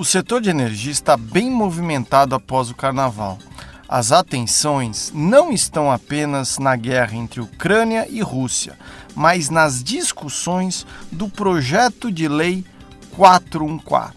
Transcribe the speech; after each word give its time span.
O 0.00 0.04
setor 0.06 0.40
de 0.40 0.48
energia 0.48 0.90
está 0.90 1.14
bem 1.14 1.50
movimentado 1.50 2.34
após 2.34 2.70
o 2.70 2.74
carnaval. 2.74 3.38
As 3.86 4.12
atenções 4.12 5.12
não 5.14 5.52
estão 5.52 5.92
apenas 5.92 6.56
na 6.56 6.74
guerra 6.74 7.16
entre 7.16 7.38
Ucrânia 7.38 8.06
e 8.08 8.22
Rússia, 8.22 8.78
mas 9.14 9.50
nas 9.50 9.84
discussões 9.84 10.86
do 11.12 11.28
projeto 11.28 12.10
de 12.10 12.28
lei 12.28 12.64
414. 13.10 14.14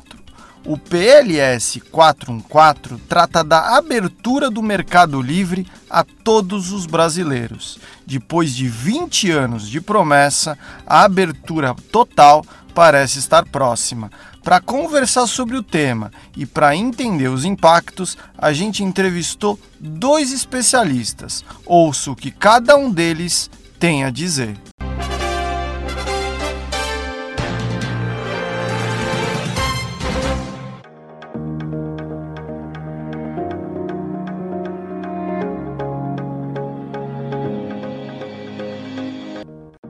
O 0.66 0.78
PLS 0.78 1.82
414 1.92 3.02
trata 3.10 3.44
da 3.44 3.76
abertura 3.76 4.50
do 4.50 4.64
mercado 4.64 5.22
livre 5.22 5.68
a 5.90 6.06
todos 6.06 6.72
os 6.72 6.86
brasileiros. 6.86 7.78
Depois 8.08 8.56
de 8.56 8.70
20 8.70 9.32
anos 9.32 9.68
de 9.68 9.82
promessa, 9.82 10.58
a 10.88 11.04
abertura 11.04 11.76
total 11.92 12.46
parece 12.74 13.20
estar 13.20 13.46
próxima. 13.46 14.10
Para 14.44 14.60
conversar 14.60 15.26
sobre 15.26 15.56
o 15.56 15.64
tema 15.64 16.12
e 16.36 16.46
para 16.46 16.76
entender 16.76 17.30
os 17.30 17.46
impactos, 17.46 18.18
a 18.38 18.52
gente 18.52 18.84
entrevistou 18.84 19.58
dois 19.80 20.34
especialistas. 20.34 21.46
Ouço 21.66 22.12
o 22.12 22.16
que 22.16 22.30
cada 22.30 22.76
um 22.76 22.92
deles 22.92 23.50
tem 23.80 24.04
a 24.04 24.10
dizer. 24.10 24.58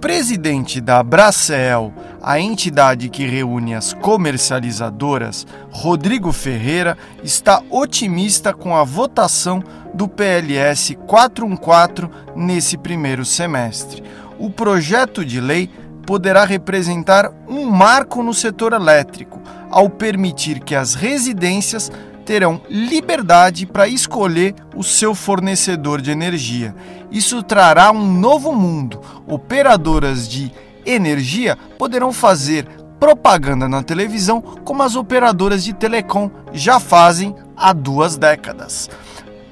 Presidente 0.03 0.81
da 0.81 1.01
Bracel, 1.01 1.93
a 2.21 2.37
entidade 2.37 3.07
que 3.07 3.25
reúne 3.25 3.73
as 3.73 3.93
comercializadoras, 3.93 5.47
Rodrigo 5.71 6.33
Ferreira, 6.33 6.97
está 7.23 7.63
otimista 7.69 8.53
com 8.53 8.75
a 8.75 8.83
votação 8.83 9.63
do 9.93 10.05
PLS 10.05 10.95
414 11.07 12.09
nesse 12.35 12.77
primeiro 12.77 13.23
semestre. 13.23 14.03
O 14.37 14.49
projeto 14.49 15.23
de 15.23 15.39
lei 15.39 15.69
poderá 16.05 16.43
representar 16.43 17.31
um 17.47 17.63
marco 17.63 18.21
no 18.21 18.33
setor 18.33 18.73
elétrico, 18.73 19.41
ao 19.71 19.89
permitir 19.89 20.59
que 20.59 20.75
as 20.75 20.95
residências 20.95 21.89
terão 22.25 22.61
liberdade 22.69 23.65
para 23.65 23.87
escolher 23.87 24.55
o 24.75 24.83
seu 24.83 25.13
fornecedor 25.13 26.01
de 26.01 26.11
energia. 26.11 26.75
Isso 27.11 27.43
trará 27.43 27.91
um 27.91 28.11
novo 28.11 28.53
mundo. 28.53 28.99
Operadoras 29.27 30.27
de 30.27 30.51
energia 30.85 31.57
poderão 31.77 32.11
fazer 32.11 32.65
propaganda 32.99 33.67
na 33.67 33.83
televisão 33.83 34.41
como 34.41 34.81
as 34.81 34.95
operadoras 34.95 35.63
de 35.63 35.73
telecom 35.73 36.31
já 36.53 36.79
fazem 36.79 37.35
há 37.55 37.73
duas 37.73 38.17
décadas. 38.17 38.89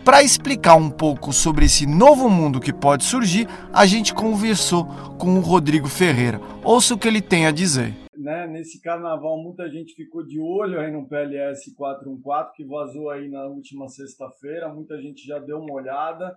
Para 0.03 0.23
explicar 0.23 0.75
um 0.75 0.89
pouco 0.89 1.31
sobre 1.31 1.65
esse 1.65 1.85
novo 1.85 2.27
mundo 2.29 2.59
que 2.59 2.73
pode 2.73 3.03
surgir, 3.03 3.47
a 3.71 3.85
gente 3.85 4.13
conversou 4.13 4.85
com 5.19 5.37
o 5.37 5.41
Rodrigo 5.41 5.87
Ferreira. 5.87 6.41
Ouça 6.63 6.95
o 6.95 6.97
que 6.97 7.07
ele 7.07 7.21
tem 7.21 7.45
a 7.45 7.51
dizer 7.51 8.01
né, 8.21 8.47
nesse 8.47 8.79
carnaval 8.81 9.37
muita 9.41 9.69
gente 9.69 9.93
ficou 9.93 10.23
de 10.23 10.39
olho 10.39 10.79
aí 10.79 10.91
no 10.91 11.07
PLS 11.07 11.73
414 11.75 12.53
que 12.55 12.65
vazou 12.65 13.09
aí 13.09 13.29
na 13.29 13.45
última 13.45 13.87
sexta-feira, 13.87 14.73
muita 14.73 15.01
gente 15.01 15.25
já 15.25 15.39
deu 15.39 15.59
uma 15.59 15.73
olhada. 15.73 16.35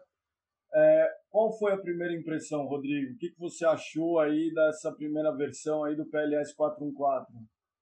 É, 0.75 1.09
qual 1.31 1.57
foi 1.57 1.73
a 1.73 1.79
primeira 1.79 2.15
impressão, 2.15 2.67
Rodrigo? 2.67 3.15
O 3.15 3.19
que, 3.19 3.31
que 3.31 3.39
você 3.39 3.65
achou 3.65 4.19
aí 4.19 4.53
dessa 4.53 4.91
primeira 4.93 5.31
versão 5.37 5.85
aí 5.85 5.95
do 5.95 6.07
PLS 6.07 6.55
414? 6.57 7.27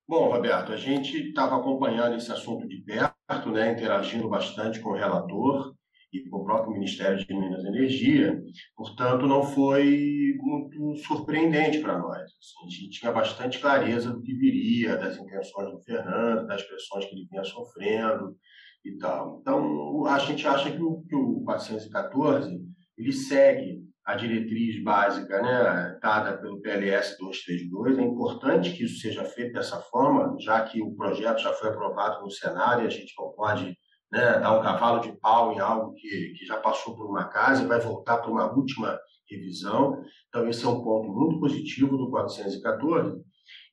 Bom, 0.07 0.29
Roberto, 0.29 0.73
a 0.73 0.77
gente 0.77 1.29
estava 1.29 1.57
acompanhando 1.57 2.17
esse 2.17 2.31
assunto 2.31 2.69
de 2.69 2.83
perto, 2.83 3.51
né, 3.51 3.73
interagindo 3.73 4.29
bastante 4.29 4.81
com 4.81 4.91
o 4.91 4.97
relator 4.97 5.75
e 6.13 6.29
com 6.29 6.39
o 6.39 6.45
próprio 6.45 6.73
Ministério 6.73 7.19
de 7.19 7.35
Minas 7.35 7.65
e 7.65 7.69
Energia, 7.69 8.43
portanto, 8.77 9.27
não 9.27 9.43
foi 9.43 10.35
muito 10.39 10.97
surpreendente 10.97 11.79
para 11.79 11.99
nós. 11.99 12.21
Assim, 12.21 12.67
a 12.67 12.69
gente 12.69 12.91
tinha 12.91 13.13
bastante 13.13 13.59
clareza 13.59 14.11
do 14.11 14.21
que 14.21 14.35
viria, 14.35 14.97
das 14.97 15.17
intenções 15.17 15.71
do 15.71 15.81
Fernando, 15.83 16.47
das 16.47 16.63
pressões 16.63 17.07
que 17.07 17.15
ele 17.15 17.27
vinha 17.31 17.45
sofrendo 17.45 18.37
e 18.85 18.97
tal. 18.99 19.39
Então, 19.41 20.07
a 20.07 20.19
gente 20.19 20.47
acha 20.47 20.71
que 20.71 20.83
o, 20.83 21.03
que 21.09 21.15
o 21.15 21.43
414 21.45 22.61
ele 22.99 23.13
segue 23.13 23.83
a 24.05 24.17
diretriz 24.17 24.83
básica 24.83 25.41
né, 25.41 25.99
dada 26.03 26.37
pelo 26.37 26.61
PLS 26.61 27.17
232. 27.19 27.99
É 27.99 28.03
importante 28.03 28.73
que 28.73 28.85
isso 28.85 29.01
seja 29.01 29.25
feito 29.25 29.53
dessa 29.53 29.81
forma, 29.81 30.37
já 30.41 30.61
que 30.63 30.83
o 30.83 30.95
projeto 30.95 31.39
já 31.39 31.53
foi 31.53 31.71
aprovado 31.71 32.21
no 32.23 32.31
Senado 32.31 32.83
e 32.83 32.87
a 32.87 32.91
gente 32.91 33.15
não 33.17 33.31
pode 33.31 33.77
né, 34.13 34.39
dar 34.39 34.59
um 34.59 34.63
cavalo 34.63 35.01
de 35.01 35.11
pau 35.13 35.55
em 35.55 35.59
algo 35.59 35.95
que, 35.95 36.35
que 36.39 36.45
já 36.45 36.59
passou 36.59 36.95
por 36.95 37.07
uma 37.07 37.25
casa 37.25 37.65
e 37.65 37.67
vai 37.67 37.81
voltar 37.81 38.19
para 38.19 38.31
uma 38.31 38.53
última 38.53 38.99
revisão. 39.29 40.05
Então, 40.29 40.47
esse 40.47 40.63
é 40.65 40.69
um 40.69 40.83
ponto 40.83 41.11
muito 41.11 41.41
positivo 41.41 41.97
do 41.97 42.11
414. 42.11 43.23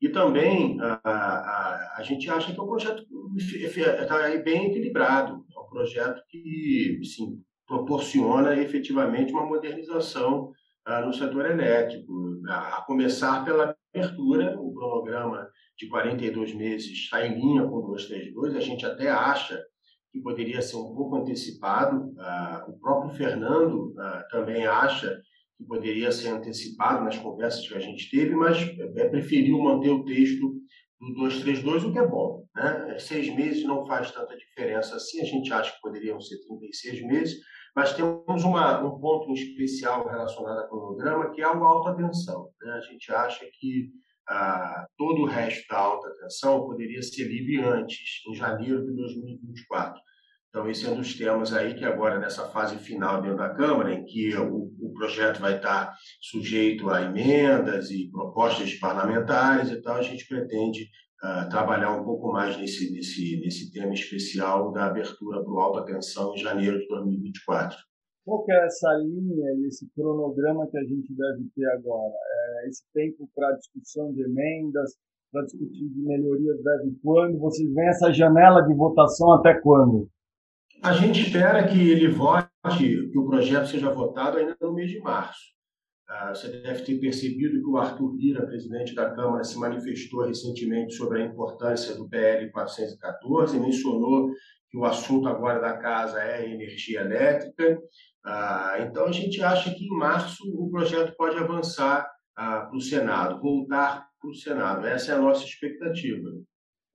E 0.01 0.07
também 0.07 0.79
a, 0.81 0.99
a, 1.03 1.95
a 1.97 2.03
gente 2.03 2.29
acha 2.29 2.53
que 2.53 2.59
é 2.59 2.63
um 2.63 2.67
projeto 2.67 3.05
está 3.37 4.17
bem 4.43 4.67
equilibrado, 4.67 5.45
é 5.55 5.59
um 5.59 5.69
projeto 5.69 6.21
que 6.29 6.99
sim, 7.03 7.41
proporciona 7.67 8.55
efetivamente 8.55 9.33
uma 9.33 9.45
modernização 9.45 10.51
ah, 10.85 11.01
no 11.01 11.13
setor 11.13 11.45
elétrico, 11.45 12.41
a 12.47 12.81
começar 12.87 13.43
pela 13.45 13.75
abertura, 13.93 14.57
o 14.59 14.73
cronograma 14.73 15.47
de 15.77 15.87
42 15.87 16.55
meses 16.55 16.91
está 16.91 17.25
em 17.25 17.35
linha 17.35 17.63
com 17.63 17.75
o 17.75 17.87
232, 17.87 18.55
a 18.55 18.59
gente 18.59 18.85
até 18.85 19.09
acha 19.09 19.61
que 20.11 20.19
poderia 20.21 20.61
ser 20.61 20.77
um 20.77 20.95
pouco 20.95 21.17
antecipado. 21.17 22.13
Ah, 22.19 22.65
o 22.67 22.79
próprio 22.79 23.13
Fernando 23.15 23.93
ah, 23.97 24.25
também 24.31 24.65
acha 24.65 25.21
que 25.57 25.63
poderia 25.65 26.11
ser 26.11 26.29
antecipado 26.29 27.03
nas 27.03 27.17
conversas 27.17 27.67
que 27.67 27.75
a 27.75 27.79
gente 27.79 28.09
teve, 28.09 28.33
mas 28.33 28.57
é, 28.95 29.09
preferiu 29.09 29.59
manter 29.59 29.89
o 29.89 30.05
texto 30.05 30.53
do 30.99 31.13
232, 31.15 31.83
o 31.83 31.91
que 31.91 31.99
é 31.99 32.07
bom. 32.07 32.45
Né? 32.55 32.97
Seis 32.99 33.33
meses 33.35 33.63
não 33.65 33.85
faz 33.85 34.11
tanta 34.11 34.35
diferença 34.35 34.95
assim, 34.95 35.21
a 35.21 35.25
gente 35.25 35.51
acha 35.51 35.73
que 35.73 35.81
poderiam 35.81 36.19
ser 36.19 36.37
36 36.47 37.05
meses, 37.05 37.39
mas 37.75 37.93
temos 37.93 38.43
uma, 38.43 38.83
um 38.83 38.99
ponto 38.99 39.31
especial 39.33 40.07
relacionado 40.07 40.59
ao 40.59 40.69
cronograma, 40.69 41.31
que 41.31 41.41
é 41.41 41.47
o 41.47 41.63
alta 41.63 41.95
tensão. 41.95 42.49
Né? 42.61 42.71
A 42.71 42.81
gente 42.81 43.11
acha 43.11 43.45
que 43.59 43.91
ah, 44.29 44.85
todo 44.97 45.23
o 45.23 45.25
resto 45.25 45.67
da 45.67 45.77
alta 45.77 46.09
tensão 46.21 46.65
poderia 46.65 47.01
ser 47.01 47.23
livre 47.23 47.63
antes, 47.63 48.21
em 48.27 48.35
janeiro 48.35 48.85
de 48.85 48.95
2024. 48.95 49.99
Então, 50.49 50.69
esse 50.69 50.85
é 50.85 50.89
um 50.89 50.95
dos 50.95 51.15
temas 51.15 51.53
aí 51.53 51.75
que 51.75 51.85
agora, 51.85 52.19
nessa 52.19 52.47
fase 52.49 52.77
final 52.77 53.21
dentro 53.21 53.37
da 53.37 53.53
Câmara, 53.53 53.93
em 53.93 54.03
que 54.03 54.35
o, 54.35 54.71
o 54.81 54.93
projeto 54.93 55.39
vai 55.39 55.57
estar 55.57 55.95
sujeito 56.21 56.89
a 56.89 57.03
emendas 57.03 57.91
e 57.91 58.09
propostas 58.09 58.73
parlamentares 58.75 59.71
e 59.71 59.81
tal, 59.81 59.97
a 59.97 60.01
gente 60.01 60.27
pretende 60.27 60.89
uh, 61.23 61.47
trabalhar 61.49 61.91
um 61.91 62.03
pouco 62.03 62.31
mais 62.31 62.57
nesse, 62.57 62.91
nesse, 62.91 63.39
nesse 63.41 63.71
tema 63.71 63.93
especial 63.93 64.71
da 64.71 64.87
abertura 64.87 65.43
para 65.43 65.53
o 65.53 65.59
alta 65.59 65.85
tensão 65.85 66.33
em 66.33 66.39
janeiro 66.39 66.79
de 66.79 66.87
2024. 66.87 67.77
Qual 68.25 68.43
que 68.43 68.51
é 68.51 68.65
essa 68.65 68.93
linha 68.93 69.51
e 69.57 69.67
esse 69.67 69.87
cronograma 69.95 70.67
que 70.69 70.77
a 70.77 70.83
gente 70.83 71.13
deve 71.15 71.49
ter 71.55 71.65
agora? 71.77 72.13
É 72.63 72.67
esse 72.67 72.83
tempo 72.93 73.29
para 73.35 73.55
discussão 73.55 74.11
de 74.13 74.23
emendas, 74.23 74.95
para 75.31 75.43
discutir 75.43 75.89
de 75.89 76.01
melhorias 76.01 76.57
deve 76.63 76.95
quando? 77.03 77.37
Vocês 77.39 77.71
veem 77.73 77.89
essa 77.89 78.11
janela 78.11 78.61
de 78.61 78.73
votação 78.73 79.33
até 79.33 79.53
quando? 79.59 80.09
A 80.81 80.93
gente 80.93 81.21
espera 81.21 81.67
que 81.67 81.89
ele 81.89 82.07
vote, 82.07 82.47
que 82.77 83.17
o 83.17 83.25
projeto 83.25 83.67
seja 83.67 83.91
votado 83.91 84.37
ainda 84.37 84.55
no 84.61 84.73
mês 84.73 84.89
de 84.89 84.99
março. 84.99 85.59
Ah, 86.07 86.33
você 86.33 86.47
deve 86.47 86.83
ter 86.83 86.99
percebido 86.99 87.61
que 87.61 87.69
o 87.69 87.77
Arthur 87.77 88.15
Lira, 88.15 88.47
presidente 88.47 88.95
da 88.95 89.13
Câmara, 89.13 89.43
se 89.43 89.59
manifestou 89.59 90.25
recentemente 90.25 90.95
sobre 90.95 91.21
a 91.21 91.25
importância 91.25 91.95
do 91.95 92.09
PL 92.09 92.49
414, 92.51 93.59
mencionou 93.59 94.31
que 94.71 94.77
o 94.77 94.85
assunto 94.85 95.27
agora 95.27 95.59
da 95.59 95.77
casa 95.77 96.19
é 96.19 96.51
energia 96.51 97.01
elétrica. 97.01 97.79
Ah, 98.25 98.77
então, 98.79 99.05
a 99.05 99.11
gente 99.11 99.41
acha 99.43 99.71
que 99.71 99.85
em 99.85 99.97
março 99.97 100.43
o 100.47 100.69
projeto 100.71 101.15
pode 101.15 101.37
avançar 101.37 102.09
para 102.39 102.73
o 102.73 102.79
Senado, 102.79 103.41
voltar 103.41 104.07
para 104.17 104.29
o 104.29 104.33
Senado. 104.33 104.87
Essa 104.87 105.11
é 105.11 105.15
a 105.15 105.21
nossa 105.21 105.43
expectativa. 105.43 106.29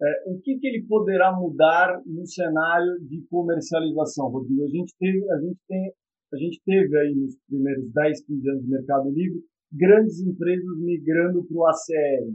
É, 0.03 0.31
o 0.31 0.41
que, 0.41 0.59
que 0.59 0.67
ele 0.67 0.87
poderá 0.89 1.33
mudar 1.37 2.01
no 2.07 2.27
cenário 2.27 2.99
de 3.03 3.23
comercialização, 3.29 4.29
Rodrigo? 4.29 4.65
A 4.65 4.69
gente 4.69 4.95
teve, 4.99 5.31
a 5.31 5.39
gente 5.41 5.59
tem, 5.69 5.93
a 6.33 6.37
gente 6.37 6.63
teve 6.65 6.99
aí 6.99 7.15
nos 7.15 7.37
primeiros 7.47 7.93
10, 7.93 8.25
15 8.25 8.51
anos 8.51 8.63
de 8.65 8.71
Mercado 8.71 9.11
Livre 9.11 9.41
grandes 9.73 10.21
empresas 10.21 10.79
migrando 10.79 11.45
para 11.45 11.57
o 11.57 11.67
ACL. 11.67 12.33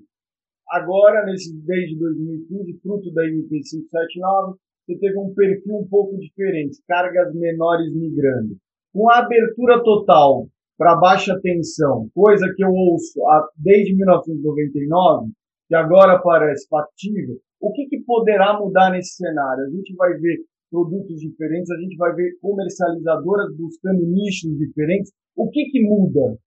Agora, 0.70 1.26
nesse, 1.26 1.58
desde 1.66 1.98
2015, 1.98 2.80
fruto 2.82 3.12
da 3.12 3.24
MP579, 3.24 4.56
você 4.86 5.00
teve 5.00 5.18
um 5.18 5.34
perfil 5.34 5.78
um 5.78 5.88
pouco 5.88 6.18
diferente, 6.20 6.78
cargas 6.88 7.34
menores 7.34 7.92
migrando. 7.96 8.56
Com 8.94 9.10
a 9.10 9.20
abertura 9.20 9.82
total 9.84 10.48
para 10.80 10.96
baixa 10.96 11.38
tensão, 11.42 12.10
coisa 12.16 12.48
que 12.56 12.64
eu 12.64 12.72
ouço 12.72 13.20
desde 13.58 13.94
1999, 13.94 15.30
que 15.68 15.76
agora 15.76 16.22
parece 16.22 16.66
factível, 16.70 17.36
o 17.60 17.74
que, 17.74 17.86
que 17.88 18.00
poderá 18.06 18.58
mudar 18.58 18.90
nesse 18.90 19.16
cenário? 19.16 19.66
A 19.66 19.70
gente 19.70 19.94
vai 19.96 20.14
ver 20.14 20.38
produtos 20.72 21.20
diferentes, 21.20 21.70
a 21.70 21.78
gente 21.82 21.98
vai 21.98 22.16
ver 22.16 22.32
comercializadoras 22.42 23.54
buscando 23.58 24.06
nichos 24.06 24.58
diferentes. 24.58 25.12
O 25.36 25.50
que, 25.50 25.66
que 25.66 25.82
muda? 25.84 26.38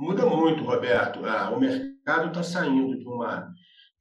Muda 0.00 0.24
muito, 0.24 0.64
Roberto. 0.64 1.20
Ah, 1.22 1.54
o 1.54 1.60
mercado 1.60 2.28
está 2.28 2.42
saindo 2.42 2.98
de 2.98 3.06
uma 3.06 3.46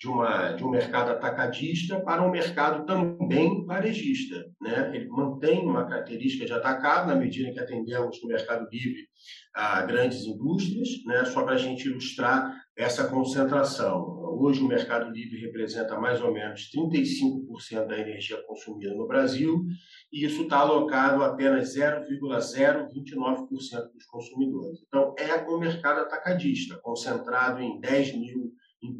de, 0.01 0.07
uma, 0.07 0.53
de 0.53 0.63
um 0.63 0.71
mercado 0.71 1.11
atacadista 1.11 1.99
para 2.01 2.23
um 2.23 2.31
mercado 2.31 2.87
também 2.87 3.63
varejista. 3.65 4.43
Né? 4.59 4.91
Ele 4.95 5.07
mantém 5.07 5.63
uma 5.63 5.87
característica 5.87 6.43
de 6.43 6.53
atacado, 6.53 7.07
na 7.07 7.15
medida 7.15 7.51
que 7.51 7.59
atendemos 7.59 8.19
no 8.19 8.29
Mercado 8.29 8.67
Livre 8.71 9.07
a 9.53 9.83
grandes 9.83 10.25
indústrias, 10.25 10.89
né? 11.05 11.23
só 11.25 11.43
para 11.43 11.53
a 11.53 11.57
gente 11.57 11.87
ilustrar 11.87 12.51
essa 12.75 13.07
concentração. 13.07 14.19
Hoje, 14.39 14.63
o 14.63 14.67
Mercado 14.67 15.11
Livre 15.11 15.39
representa 15.39 15.99
mais 15.99 16.19
ou 16.19 16.33
menos 16.33 16.71
35% 16.75 17.85
da 17.85 17.99
energia 17.99 18.41
consumida 18.47 18.95
no 18.95 19.07
Brasil, 19.07 19.63
e 20.11 20.25
isso 20.25 20.43
está 20.43 20.61
alocado 20.61 21.21
a 21.21 21.27
apenas 21.27 21.75
0,029% 21.75 23.47
dos 23.93 24.05
consumidores. 24.09 24.79
Então, 24.87 25.13
é 25.19 25.47
um 25.47 25.59
mercado 25.59 25.99
atacadista, 25.99 26.79
concentrado 26.81 27.61
em 27.61 27.79
10 27.79 28.17
mil 28.17 28.40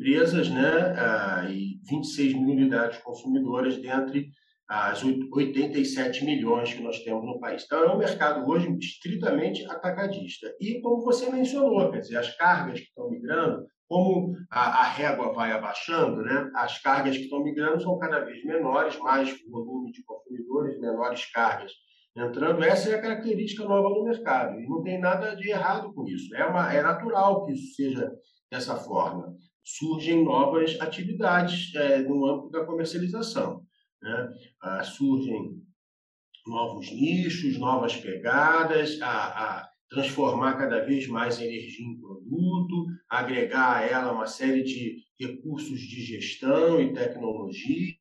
empresas 0.02 0.50
né, 0.50 0.96
ah, 0.98 1.48
e 1.48 1.80
26 1.88 2.34
mil 2.34 2.56
unidades 2.56 2.98
consumidoras 3.00 3.78
dentre 3.78 4.32
as 4.68 5.04
87 5.04 6.26
milhões 6.26 6.74
que 6.74 6.82
nós 6.82 7.00
temos 7.04 7.24
no 7.24 7.40
país. 7.40 7.64
Então, 7.66 7.84
é 7.84 7.94
um 7.94 7.98
mercado 7.98 8.50
hoje 8.50 8.76
estritamente 8.80 9.70
atacadista. 9.70 10.52
E, 10.60 10.82
como 10.82 11.04
você 11.04 11.30
mencionou, 11.30 11.92
quer 11.92 12.00
dizer, 12.00 12.18
as 12.18 12.36
cargas 12.36 12.80
que 12.80 12.88
estão 12.88 13.12
migrando, 13.12 13.66
como 13.88 14.34
a, 14.50 14.80
a 14.80 14.84
régua 14.84 15.34
vai 15.34 15.52
abaixando, 15.52 16.22
né, 16.22 16.50
as 16.56 16.82
cargas 16.82 17.16
que 17.18 17.24
estão 17.24 17.44
migrando 17.44 17.82
são 17.82 18.00
cada 18.00 18.22
vez 18.22 18.44
menores, 18.44 18.98
mais 19.00 19.30
volume 19.52 19.92
de 19.92 20.04
consumidores, 20.04 20.80
menores 20.80 21.30
cargas 21.32 21.72
entrando. 22.16 22.64
Essa 22.64 22.90
é 22.90 22.96
a 22.96 23.02
característica 23.02 23.66
nova 23.66 23.94
do 23.94 24.04
mercado. 24.06 24.58
E 24.60 24.68
não 24.68 24.82
tem 24.82 25.00
nada 25.00 25.36
de 25.36 25.50
errado 25.50 25.94
com 25.94 26.08
isso. 26.08 26.34
É, 26.36 26.46
uma, 26.46 26.74
é 26.74 26.82
natural 26.82 27.46
que 27.46 27.52
isso 27.52 27.76
seja 27.76 28.10
dessa 28.50 28.78
forma 28.78 29.36
surgem 29.64 30.24
novas 30.24 30.80
atividades 30.80 31.74
é, 31.76 32.00
no 32.00 32.26
âmbito 32.26 32.50
da 32.50 32.66
comercialização. 32.66 33.64
Né? 34.02 34.34
Ah, 34.62 34.84
surgem 34.84 35.62
novos 36.48 36.92
nichos, 36.92 37.58
novas 37.58 37.96
pegadas, 37.96 39.00
a, 39.02 39.10
a, 39.10 39.72
transformar 39.90 40.58
cada 40.58 40.84
vez 40.86 41.06
mais 41.08 41.40
energia 41.40 41.86
em 41.86 42.00
produto, 42.00 42.88
agregar 43.10 43.78
a 43.78 43.86
ela 43.86 44.14
uma 44.14 44.26
série 44.26 44.64
de 44.64 45.04
recursos 45.20 45.80
de 45.82 46.02
gestão 46.02 46.82
e 46.82 46.94
tecnologia, 46.94 47.98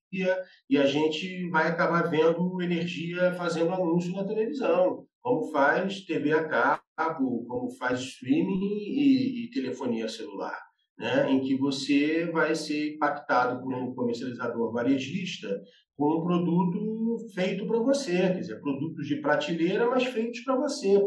e 0.71 0.79
a 0.79 0.87
gente 0.87 1.49
vai 1.51 1.67
acabar 1.67 2.09
vendo 2.09 2.63
energia 2.63 3.35
fazendo 3.35 3.73
anúncio 3.73 4.13
na 4.13 4.25
televisão, 4.25 5.05
como 5.21 5.51
faz 5.51 6.01
TV 6.03 6.33
a 6.33 6.49
cabo, 6.49 7.45
como 7.47 7.71
faz 7.77 8.01
streaming 8.01 8.61
e, 8.63 9.45
e 9.45 9.51
telefonia 9.51 10.09
celular 10.09 10.70
né, 11.01 11.33
em 11.33 11.41
que 11.41 11.57
você 11.57 12.27
vai 12.27 12.55
ser 12.55 12.95
impactado 12.95 13.63
por 13.63 13.73
um 13.73 13.95
comercializador 13.95 14.71
varejista 14.71 15.49
com 15.97 16.19
um 16.19 16.23
produto 16.23 17.17
feito 17.35 17.67
para 17.67 17.79
você, 17.79 18.13
quer 18.13 18.41
dizer, 18.41 18.61
produtos 18.61 19.07
de 19.07 19.17
prateleira, 19.17 19.89
mas 19.89 20.05
feitos 20.05 20.41
para 20.41 20.57
você, 20.57 21.01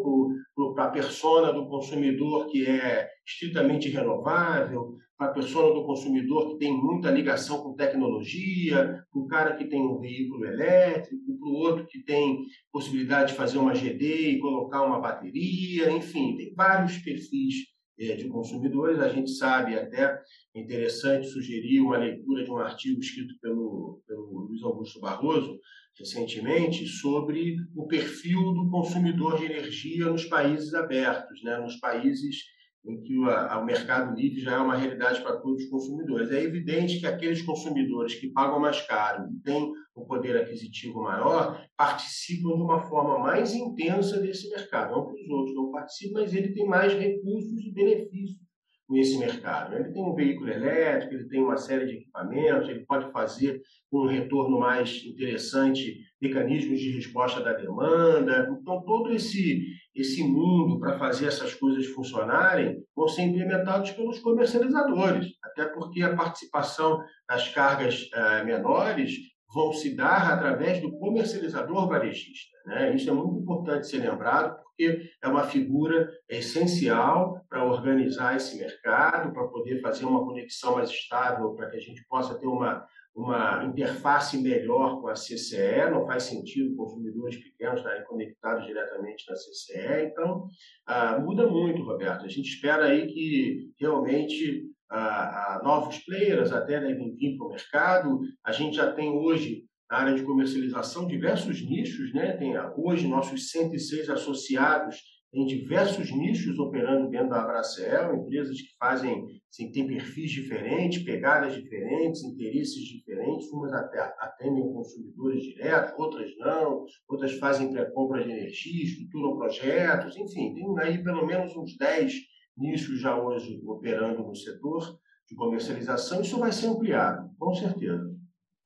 para 0.76 0.86
a 0.86 0.92
persona 0.92 1.54
do 1.54 1.68
consumidor 1.68 2.48
que 2.48 2.66
é 2.66 3.08
estritamente 3.26 3.88
renovável, 3.90 4.98
para 5.16 5.28
a 5.28 5.34
persona 5.34 5.72
do 5.74 5.86
consumidor 5.86 6.50
que 6.50 6.58
tem 6.58 6.76
muita 6.76 7.12
ligação 7.12 7.62
com 7.62 7.76
tecnologia, 7.76 9.04
para 9.12 9.22
o 9.22 9.28
cara 9.28 9.56
que 9.56 9.66
tem 9.66 9.82
um 9.82 10.00
veículo 10.00 10.46
elétrico, 10.46 11.38
para 11.40 11.50
o 11.50 11.54
outro 11.54 11.86
que 11.86 12.04
tem 12.04 12.40
possibilidade 12.72 13.32
de 13.32 13.38
fazer 13.38 13.60
uma 13.60 13.76
GD 13.76 14.32
e 14.32 14.40
colocar 14.40 14.82
uma 14.82 15.00
bateria, 15.00 15.92
enfim, 15.92 16.36
tem 16.36 16.54
vários 16.56 16.98
perfis 16.98 17.73
de 17.98 18.28
consumidores. 18.28 19.00
A 19.00 19.10
gente 19.10 19.32
sabe 19.32 19.76
até, 19.76 20.20
é 20.56 20.60
interessante 20.60 21.28
sugerir 21.28 21.80
uma 21.80 21.98
leitura 21.98 22.44
de 22.44 22.52
um 22.52 22.58
artigo 22.58 23.00
escrito 23.00 23.36
pelo, 23.40 24.02
pelo 24.08 24.48
Luiz 24.48 24.64
Augusto 24.64 25.00
Barroso, 25.00 25.60
recentemente, 25.98 26.88
sobre 26.88 27.58
o 27.76 27.88
perfil 27.88 28.54
do 28.54 28.70
consumidor 28.70 29.38
de 29.38 29.46
energia 29.46 30.06
nos 30.06 30.26
países 30.26 30.74
abertos, 30.74 31.42
né? 31.44 31.58
nos 31.60 31.76
países 31.78 32.44
em 32.86 33.02
que 33.02 33.18
o, 33.18 33.30
a, 33.30 33.60
o 33.60 33.66
mercado 33.66 34.16
livre 34.16 34.42
já 34.42 34.54
é 34.54 34.58
uma 34.58 34.76
realidade 34.76 35.22
para 35.22 35.38
todos 35.38 35.64
os 35.64 35.70
consumidores. 35.70 36.32
É 36.32 36.42
evidente 36.42 37.00
que 37.00 37.06
aqueles 37.06 37.42
consumidores 37.42 38.16
que 38.16 38.32
pagam 38.32 38.60
mais 38.60 38.82
caro 38.82 39.30
e 39.32 39.40
têm 39.42 39.72
um 39.96 40.06
poder 40.06 40.36
aquisitivo 40.38 41.04
maior 41.04 41.66
participam 41.78 42.56
de 42.56 42.62
uma 42.62 42.82
forma 42.82 43.20
mais 43.20 43.54
intensa 43.54 44.20
desse 44.20 44.50
mercado. 44.50 44.92
Não 44.92 45.08
que 45.08 45.24
os 45.24 45.30
outros 45.30 45.56
não 45.56 45.72
participem, 45.72 46.14
mas 46.14 46.34
ele 46.34 46.54
tem 46.54 46.66
mais 46.66 46.94
recursos 46.94 47.60
e 47.60 47.72
benefícios 47.72 48.44
com 48.88 48.98
esse 48.98 49.18
mercado. 49.18 49.76
Ele 49.76 49.92
tem 49.92 50.04
um 50.04 50.14
veículo 50.14 50.50
elétrico, 50.50 51.14
ele 51.16 51.28
tem 51.28 51.42
uma 51.42 51.58
série 51.58 51.86
de 51.86 51.94
equipamentos, 51.96 52.70
ele 52.70 52.86
pode 52.86 53.12
fazer 53.12 53.62
um 53.92 54.08
retorno 54.08 54.60
mais 54.60 55.04
interessante 55.06 55.98
mecanismos 56.22 56.80
de 56.80 56.92
resposta 56.92 57.42
da 57.42 57.54
demanda. 57.54 58.50
Então, 58.62 58.84
todo 58.84 59.12
esse, 59.12 59.66
esse 59.96 60.24
mundo 60.24 60.80
para 60.80 60.98
fazer 60.98 61.28
essas 61.28 61.54
coisas 61.54 61.86
funcionarem 61.88 62.84
vão 62.96 63.08
ser 63.08 63.24
implementados 63.24 63.92
pelos 63.92 64.20
comercializadores, 64.20 65.28
até 65.44 65.66
porque 65.66 66.02
a 66.02 66.16
participação 66.16 67.04
das 67.28 67.50
cargas 67.50 68.10
uh, 68.14 68.46
menores 68.46 69.34
vão 69.54 69.72
se 69.72 69.96
dar 69.96 70.34
através 70.34 70.82
do 70.82 70.98
comercializador 70.98 71.88
varejista. 71.88 72.58
Né? 72.66 72.96
Isso 72.96 73.10
é 73.10 73.14
muito 73.14 73.40
importante 73.40 73.88
ser 73.88 74.00
lembrado, 74.00 74.60
porque 74.64 75.12
é 75.22 75.28
uma 75.28 75.44
figura 75.44 76.10
essencial 76.28 77.40
para 77.48 77.64
organizar 77.64 78.36
esse 78.36 78.58
mercado, 78.58 79.32
para 79.32 79.48
poder 79.48 79.80
fazer 79.80 80.06
uma 80.06 80.26
conexão 80.26 80.76
mais 80.76 80.90
estável, 80.90 81.54
para 81.54 81.70
que 81.70 81.78
a 81.78 81.80
gente 81.80 82.04
possa 82.08 82.34
ter 82.40 82.48
uma, 82.48 82.84
uma 83.16 83.64
interface 83.66 84.38
melhor 84.38 85.00
com 85.00 85.08
a 85.08 85.14
CCE. 85.14 85.92
Não 85.92 86.06
faz 86.06 86.24
sentido 86.24 86.76
consumidores 86.76 87.38
pequenos 87.38 87.80
estarem 87.80 88.04
conectados 88.06 88.66
diretamente 88.66 89.26
na 89.30 89.36
CCE. 89.36 90.06
Então, 90.12 90.48
ah, 90.86 91.20
muda 91.20 91.48
muito, 91.48 91.84
Roberto. 91.84 92.26
A 92.26 92.30
gente 92.30 92.50
espera 92.50 92.86
aí 92.86 93.08
que 93.08 93.72
realmente 93.80 94.66
ah, 94.90 95.62
novos 95.64 96.00
players 96.00 96.52
até 96.52 96.80
devem 96.80 97.16
vir 97.16 97.38
para 97.38 97.48
o 97.48 97.50
mercado. 97.50 98.20
A 98.44 98.52
gente 98.52 98.78
já 98.78 98.92
tem 98.92 99.12
hoje 99.12 99.66
na 99.90 99.98
área 99.98 100.16
de 100.16 100.24
comercialização 100.24 101.08
diversos 101.08 101.62
nichos, 101.62 102.12
né? 102.14 102.36
Tem 102.38 102.56
hoje 102.76 103.08
nossos 103.08 103.52
106 103.52 104.10
associados 104.10 104.98
em 105.34 105.46
diversos 105.46 106.12
nichos 106.12 106.58
operando 106.60 107.10
dentro 107.10 107.30
da 107.30 107.42
Abracel, 107.42 108.16
empresas 108.16 108.60
que 108.62 108.76
fazem, 108.80 109.26
assim, 109.54 109.72
têm 109.72 109.86
perfis 109.86 110.32
diferentes, 110.32 111.04
pegadas 111.04 111.54
diferentes, 111.54 112.24
interesses 112.24 112.84
diferentes, 112.86 113.52
umas 113.52 113.72
até 113.72 114.00
atendem 114.20 114.74
consumidores 114.74 115.44
diretos, 115.44 115.94
outras 115.96 116.36
não, 116.40 116.86
outras 117.08 117.34
fazem 117.38 117.72
pré-compra 117.72 118.24
de 118.24 118.32
energia, 118.32 118.84
estruturam 118.84 119.38
projetos, 119.38 120.18
enfim, 120.18 120.56
tem 120.56 120.66
aí 120.80 121.04
pelo 121.04 121.26
menos 121.26 121.56
uns 121.56 121.78
10 121.78 122.14
nichos 122.58 123.00
já 123.00 123.22
hoje 123.22 123.62
operando 123.64 124.24
no 124.24 124.36
setor 124.36 124.98
de 125.30 125.36
comercialização, 125.36 126.22
isso 126.22 126.40
vai 126.40 126.52
ser 126.52 126.68
ampliado, 126.68 127.30
com 127.38 127.54
certeza. 127.54 128.12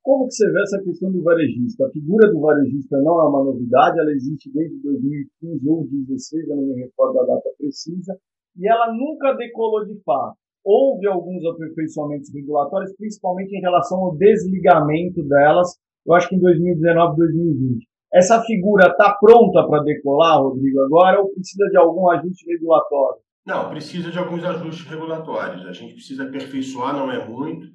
Como 0.02 0.26
que 0.26 0.34
você 0.34 0.50
vê 0.50 0.62
essa 0.62 0.82
questão 0.82 1.12
do 1.12 1.22
varejista? 1.22 1.86
A 1.86 1.90
figura 1.90 2.32
do 2.32 2.40
varejista 2.40 2.96
não 3.02 3.20
é 3.20 3.28
uma 3.28 3.44
novidade, 3.44 4.00
ela 4.00 4.10
existe 4.10 4.50
desde 4.50 4.80
2015 4.80 5.68
ou 5.68 5.82
2016, 5.82 6.48
eu 6.48 6.56
não 6.56 6.62
me 6.62 6.80
recordo 6.80 7.20
a 7.20 7.26
data 7.26 7.50
precisa, 7.58 8.18
e 8.56 8.66
ela 8.66 8.90
nunca 8.90 9.34
decolou 9.34 9.84
de 9.84 10.00
fato. 10.02 10.38
Houve 10.70 11.06
alguns 11.06 11.42
aperfeiçoamentos 11.46 12.30
regulatórios, 12.34 12.94
principalmente 12.98 13.56
em 13.56 13.60
relação 13.62 13.98
ao 14.00 14.16
desligamento 14.16 15.22
delas, 15.26 15.78
eu 16.06 16.12
acho 16.12 16.28
que 16.28 16.36
em 16.36 16.40
2019 16.40 17.16
2020. 17.16 17.88
Essa 18.12 18.42
figura 18.42 18.88
está 18.88 19.14
pronta 19.14 19.66
para 19.66 19.82
decolar, 19.82 20.42
Rodrigo, 20.42 20.80
agora, 20.82 21.20
ou 21.20 21.30
precisa 21.30 21.64
de 21.70 21.78
algum 21.78 22.10
ajuste 22.10 22.46
regulatório? 22.46 23.20
Não, 23.46 23.70
precisa 23.70 24.10
de 24.10 24.18
alguns 24.18 24.44
ajustes 24.44 24.86
regulatórios. 24.86 25.64
A 25.66 25.72
gente 25.72 25.94
precisa 25.94 26.24
aperfeiçoar, 26.24 26.94
não 26.94 27.10
é 27.10 27.26
muito 27.26 27.66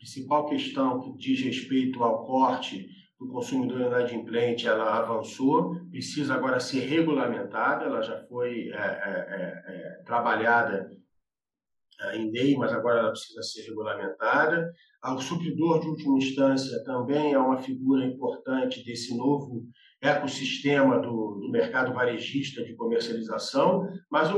principal 0.00 0.46
questão 0.46 0.98
que 0.98 1.12
diz 1.16 1.40
respeito 1.44 2.02
ao 2.02 2.24
corte 2.24 2.88
do 3.20 3.28
consumidor 3.28 3.82
inadimplente, 3.82 4.66
ela 4.66 4.98
avançou, 4.98 5.76
precisa 5.90 6.34
agora 6.34 6.58
ser 6.58 6.80
regulamentada, 6.80 7.84
ela 7.84 8.02
já 8.02 8.18
foi 8.24 8.70
é, 8.70 8.76
é, 8.76 9.62
é, 9.68 10.00
é 10.00 10.02
trabalhada 10.04 10.90
em 12.14 12.30
lei, 12.30 12.56
mas 12.56 12.72
agora 12.72 13.00
ela 13.00 13.10
precisa 13.10 13.42
ser 13.42 13.62
regulamentada. 13.62 14.72
O 15.04 15.18
supridor 15.18 15.80
de 15.80 15.88
última 15.88 16.18
instância 16.18 16.82
também 16.84 17.32
é 17.32 17.38
uma 17.38 17.58
figura 17.58 18.04
importante 18.04 18.84
desse 18.84 19.16
novo 19.16 19.66
ecossistema 20.00 20.98
do, 20.98 21.38
do 21.40 21.50
mercado 21.50 21.92
varejista 21.92 22.64
de 22.64 22.74
comercialização, 22.74 23.86
mas 24.10 24.28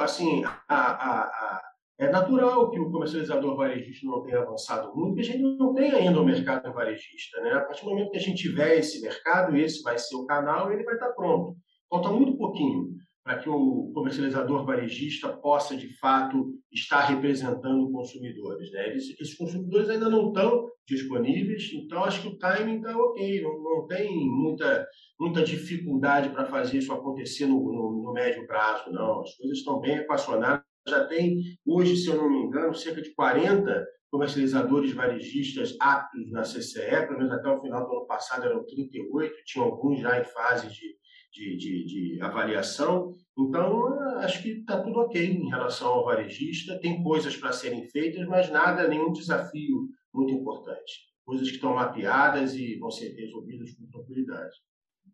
assim 0.00 0.42
a, 0.66 0.74
a, 0.74 1.22
a, 1.22 1.62
é 1.98 2.10
natural 2.10 2.70
que 2.70 2.80
o 2.80 2.90
comercializador 2.90 3.54
varejista 3.56 4.06
não 4.06 4.22
tenha 4.22 4.40
avançado 4.40 4.94
muito, 4.94 5.14
porque 5.14 5.20
a 5.20 5.32
gente 5.32 5.42
não 5.42 5.74
tem 5.74 5.90
ainda 5.90 6.20
o 6.20 6.24
mercado 6.24 6.72
varejista. 6.72 7.40
Né? 7.42 7.52
A 7.52 7.60
partir 7.60 7.84
do 7.84 7.90
momento 7.90 8.10
que 8.10 8.16
a 8.16 8.20
gente 8.20 8.42
tiver 8.42 8.78
esse 8.78 9.02
mercado, 9.02 9.54
esse 9.54 9.82
vai 9.82 9.98
ser 9.98 10.16
o 10.16 10.24
canal, 10.24 10.72
ele 10.72 10.84
vai 10.84 10.94
estar 10.94 11.10
pronto. 11.10 11.56
Falta 11.90 12.08
muito 12.08 12.38
pouquinho 12.38 12.88
para 13.22 13.38
que 13.38 13.48
o 13.48 13.90
comercializador 13.92 14.64
varejista 14.64 15.28
possa, 15.28 15.76
de 15.76 15.88
fato, 15.98 16.54
estar 16.72 17.00
representando 17.00 17.90
consumidores. 17.90 18.70
Né? 18.72 18.88
Eles, 18.88 19.10
esses 19.20 19.34
consumidores 19.34 19.90
ainda 19.90 20.08
não 20.08 20.28
estão 20.28 20.68
disponíveis, 20.88 21.70
então 21.72 22.02
acho 22.02 22.22
que 22.22 22.28
o 22.28 22.38
timing 22.38 22.78
está 22.78 22.96
ok, 22.96 23.42
não, 23.42 23.62
não 23.62 23.86
tem 23.86 24.26
muita, 24.26 24.86
muita 25.18 25.42
dificuldade 25.42 26.30
para 26.30 26.46
fazer 26.46 26.78
isso 26.78 26.92
acontecer 26.92 27.46
no, 27.46 27.60
no, 27.60 28.02
no 28.02 28.12
médio 28.12 28.46
prazo, 28.46 28.90
não. 28.90 29.20
As 29.20 29.36
coisas 29.36 29.58
estão 29.58 29.80
bem 29.80 29.96
equacionadas. 29.96 30.64
Já 30.88 31.04
tem, 31.04 31.36
hoje, 31.66 31.96
se 31.96 32.08
eu 32.08 32.16
não 32.16 32.28
me 32.28 32.38
engano, 32.38 32.74
cerca 32.74 33.02
de 33.02 33.14
40 33.14 33.86
comercializadores 34.10 34.92
varejistas 34.92 35.76
aptos 35.80 36.32
na 36.32 36.42
CCE, 36.42 37.06
pelo 37.06 37.18
menos 37.18 37.32
até 37.32 37.48
o 37.48 37.60
final 37.60 37.86
do 37.86 37.98
ano 37.98 38.06
passado 38.06 38.44
eram 38.44 38.64
38, 38.64 39.34
tinham 39.44 39.66
alguns 39.66 40.00
já 40.00 40.20
em 40.20 40.24
fase 40.24 40.68
de 40.68 40.99
de, 41.32 41.56
de, 41.56 41.84
de 41.84 42.22
avaliação. 42.22 43.12
Então, 43.38 43.88
acho 44.18 44.42
que 44.42 44.50
está 44.60 44.82
tudo 44.82 45.00
ok 45.00 45.24
em 45.24 45.48
relação 45.48 45.88
ao 45.88 46.04
varejista. 46.04 46.78
Tem 46.78 47.02
coisas 47.02 47.36
para 47.36 47.52
serem 47.52 47.86
feitas, 47.88 48.26
mas 48.26 48.50
nada, 48.50 48.88
nenhum 48.88 49.12
desafio 49.12 49.88
muito 50.12 50.32
importante. 50.32 51.08
Coisas 51.24 51.48
que 51.48 51.56
estão 51.56 51.74
mapeadas 51.74 52.54
e 52.54 52.76
vão 52.78 52.90
ser 52.90 53.14
resolvidas 53.14 53.72
com 53.74 53.86
tranquilidade. 53.86 54.56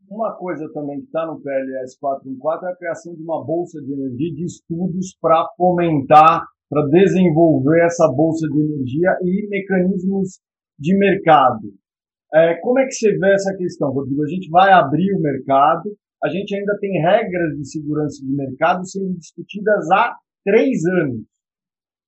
Uma 0.08 0.36
coisa 0.36 0.70
também 0.72 1.00
que 1.00 1.06
está 1.06 1.26
no 1.26 1.40
PLS 1.40 1.98
414 1.98 2.66
é 2.66 2.70
a 2.70 2.76
criação 2.76 3.14
de 3.14 3.22
uma 3.22 3.44
bolsa 3.44 3.80
de 3.80 3.92
energia 3.92 4.34
de 4.34 4.44
estudos 4.44 5.16
para 5.20 5.46
fomentar, 5.56 6.44
para 6.70 6.86
desenvolver 6.88 7.84
essa 7.84 8.08
bolsa 8.08 8.46
de 8.48 8.60
energia 8.60 9.18
e 9.22 9.48
mecanismos 9.48 10.40
de 10.78 10.96
mercado. 10.96 11.74
É, 12.32 12.54
como 12.60 12.78
é 12.78 12.84
que 12.86 12.92
você 12.92 13.16
vê 13.18 13.32
essa 13.32 13.56
questão, 13.56 13.90
Rodrigo? 13.90 14.22
A 14.22 14.28
gente 14.28 14.48
vai 14.48 14.72
abrir 14.72 15.12
o 15.14 15.20
mercado, 15.20 15.90
a 16.22 16.28
gente 16.28 16.54
ainda 16.54 16.76
tem 16.78 17.00
regras 17.00 17.56
de 17.56 17.68
segurança 17.68 18.24
de 18.24 18.34
mercado 18.34 18.86
sendo 18.86 19.16
discutidas 19.16 19.90
há 19.90 20.16
três 20.44 20.84
anos, 20.86 21.22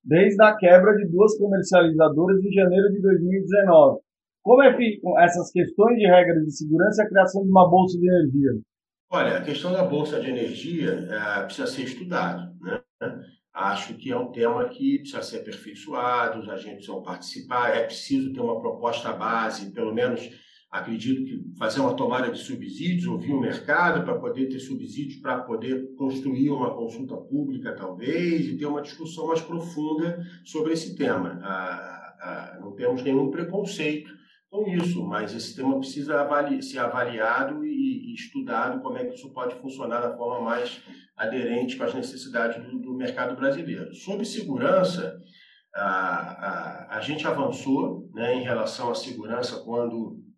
desde 0.03 0.41
a 0.43 0.55
quebra 0.55 0.95
de 0.95 1.07
duas 1.07 1.37
comercializadoras 1.37 2.43
em 2.43 2.51
janeiro 2.51 2.89
de 2.91 3.01
2019. 3.01 3.99
Como 4.41 4.63
é 4.63 4.75
que 4.75 4.99
essas 5.19 5.51
questões 5.51 5.97
de 5.97 6.07
regras 6.07 6.43
de 6.43 6.57
segurança 6.57 7.03
e 7.03 7.05
a 7.05 7.09
criação 7.09 7.43
de 7.43 7.49
uma 7.49 7.69
bolsa 7.69 7.99
de 7.99 8.07
energia? 8.07 8.51
Olha, 9.11 9.37
a 9.37 9.41
questão 9.41 9.71
da 9.71 9.83
bolsa 9.83 10.19
de 10.19 10.29
energia 10.29 10.91
é, 10.91 11.43
precisa 11.43 11.67
ser 11.67 11.83
estudado. 11.83 12.53
Né? 12.61 12.81
Acho 13.53 13.95
que 13.95 14.11
é 14.11 14.17
um 14.17 14.31
tema 14.31 14.69
que 14.69 14.99
precisa 14.99 15.21
ser 15.21 15.39
aperfeiçoado, 15.39 16.39
os 16.39 16.49
agentes 16.49 16.87
vão 16.87 17.01
participar, 17.01 17.75
é 17.75 17.83
preciso 17.83 18.31
ter 18.31 18.39
uma 18.39 18.61
proposta 18.61 19.11
base, 19.11 19.71
pelo 19.71 19.93
menos 19.93 20.29
acredito 20.71 21.25
que 21.25 21.57
fazer 21.57 21.81
uma 21.81 21.95
tomada 21.95 22.31
de 22.31 22.37
subsídios, 22.37 23.07
ouvir 23.07 23.31
o 23.31 23.39
mercado 23.39 24.03
para 24.03 24.19
poder 24.19 24.47
ter 24.47 24.59
subsídios 24.59 25.19
para 25.19 25.39
poder 25.39 25.95
construir 25.95 26.49
uma 26.51 26.75
consulta 26.75 27.17
pública, 27.17 27.75
talvez, 27.75 28.47
e 28.47 28.57
ter 28.57 28.67
uma 28.67 28.81
discussão 28.81 29.27
mais 29.27 29.41
profunda 29.41 30.23
sobre 30.43 30.73
esse 30.73 30.95
tema. 30.95 31.39
Ah, 31.41 32.15
ah, 32.21 32.57
não 32.61 32.73
temos 32.73 33.01
nenhum 33.01 33.31
preconceito 33.31 34.11
com 34.51 34.67
isso, 34.67 35.03
mas 35.05 35.33
esse 35.33 35.55
tema 35.55 35.79
precisa 35.79 36.21
avali 36.21 36.61
ser 36.61 36.79
avaliado 36.79 37.63
e, 37.63 38.11
e, 38.11 38.13
estudado 38.13 38.81
como 38.81 38.97
é 38.97 39.05
que 39.05 39.15
isso 39.15 39.31
pode 39.31 39.55
funcionar 39.55 40.01
da 40.01 40.15
forma 40.15 40.43
mais 40.43 40.81
aderente 41.15 41.77
com 41.77 41.83
as 41.83 41.93
necessidades 41.93 42.63
do, 42.63 42.79
do 42.79 42.93
mercado 42.93 43.35
brasileiro. 43.35 43.93
Sobre 43.93 44.25
segurança, 44.25 45.19
a, 45.73 46.89
a, 46.89 46.97
a 46.97 47.01
gente 47.01 47.27
avançou 47.27 48.09
né, 48.13 48.35
em 48.35 48.43
relação 48.43 48.89
à 48.89 48.95
segurança 48.95 49.61
quando 49.63 50.28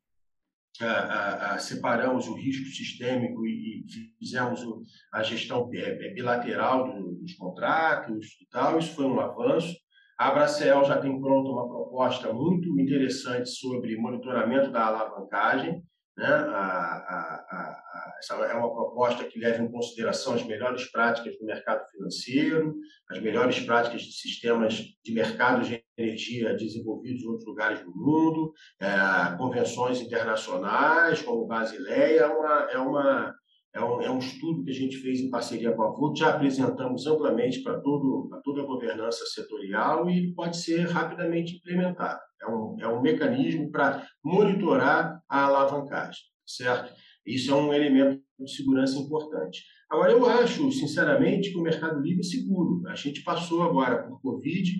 separamos 1.59 2.27
o 2.27 2.33
risco 2.33 2.65
sistêmico 2.65 3.45
e, 3.45 3.79
e 3.79 4.17
fizemos 4.19 4.63
o, 4.63 4.81
a 5.13 5.21
gestão 5.23 5.69
é, 5.73 6.13
bilateral 6.13 6.85
do, 6.85 7.15
dos 7.15 7.33
contratos 7.33 8.27
e 8.41 8.47
tal. 8.49 8.79
Isso 8.79 8.95
foi 8.95 9.05
um 9.05 9.19
avanço. 9.19 9.75
A 10.17 10.27
Abracel 10.27 10.85
já 10.85 10.97
tem 10.99 11.19
pronta 11.19 11.49
uma 11.49 11.67
proposta 11.67 12.31
muito 12.31 12.79
interessante 12.79 13.49
sobre 13.49 13.97
monitoramento 13.97 14.71
da 14.71 14.85
alavancagem. 14.85 15.81
Né? 16.17 16.27
A, 16.27 16.29
a, 16.29 17.45
a, 17.49 18.13
essa 18.19 18.35
é 18.35 18.53
uma 18.53 18.71
proposta 18.71 19.23
que 19.23 19.39
leva 19.39 19.63
em 19.63 19.71
consideração 19.71 20.35
as 20.35 20.43
melhores 20.43 20.91
práticas 20.91 21.37
do 21.39 21.45
mercado 21.45 21.89
financeiro, 21.89 22.75
as 23.09 23.19
melhores 23.19 23.59
práticas 23.61 24.03
de 24.03 24.13
sistemas 24.13 24.75
de 25.03 25.11
mercado 25.11 25.63
energia 26.01 26.55
desenvolvidos 26.55 27.23
em 27.23 27.27
outros 27.27 27.47
lugares 27.47 27.81
do 27.81 27.91
mundo, 27.95 28.53
é, 28.79 29.37
convenções 29.37 30.01
internacionais 30.01 31.21
como 31.21 31.47
Basileia, 31.47 32.21
é 32.21 32.27
uma, 32.27 32.71
é 32.71 32.77
uma 32.77 33.35
é 33.73 33.81
um, 33.81 34.01
é 34.01 34.11
um 34.11 34.19
estudo 34.19 34.63
que 34.63 34.71
a 34.71 34.73
gente 34.73 34.97
fez 34.97 35.21
em 35.21 35.29
parceria 35.29 35.71
com 35.71 35.83
a 35.83 35.91
VUT, 35.91 36.19
já 36.19 36.31
apresentamos 36.31 37.07
amplamente 37.07 37.63
para 37.63 37.79
toda 37.79 38.61
a 38.61 38.65
governança 38.65 39.25
setorial 39.27 40.09
e 40.09 40.33
pode 40.33 40.57
ser 40.57 40.81
rapidamente 40.87 41.55
implementado. 41.55 42.19
É 42.41 42.47
um, 42.47 42.75
é 42.81 42.87
um 42.87 43.01
mecanismo 43.01 43.71
para 43.71 44.05
monitorar 44.23 45.21
a 45.29 45.45
alavancagem, 45.45 46.21
certo? 46.45 46.93
Isso 47.25 47.51
é 47.51 47.55
um 47.55 47.73
elemento 47.73 48.21
de 48.37 48.51
segurança 48.51 48.97
importante. 48.97 49.63
Agora, 49.91 50.13
eu 50.13 50.25
acho, 50.25 50.71
sinceramente, 50.71 51.51
que 51.51 51.57
o 51.57 51.61
Mercado 51.61 51.99
Livre 51.99 52.21
é 52.21 52.23
seguro. 52.23 52.81
A 52.87 52.95
gente 52.95 53.21
passou 53.25 53.61
agora 53.61 54.07
por 54.07 54.21
Covid, 54.21 54.71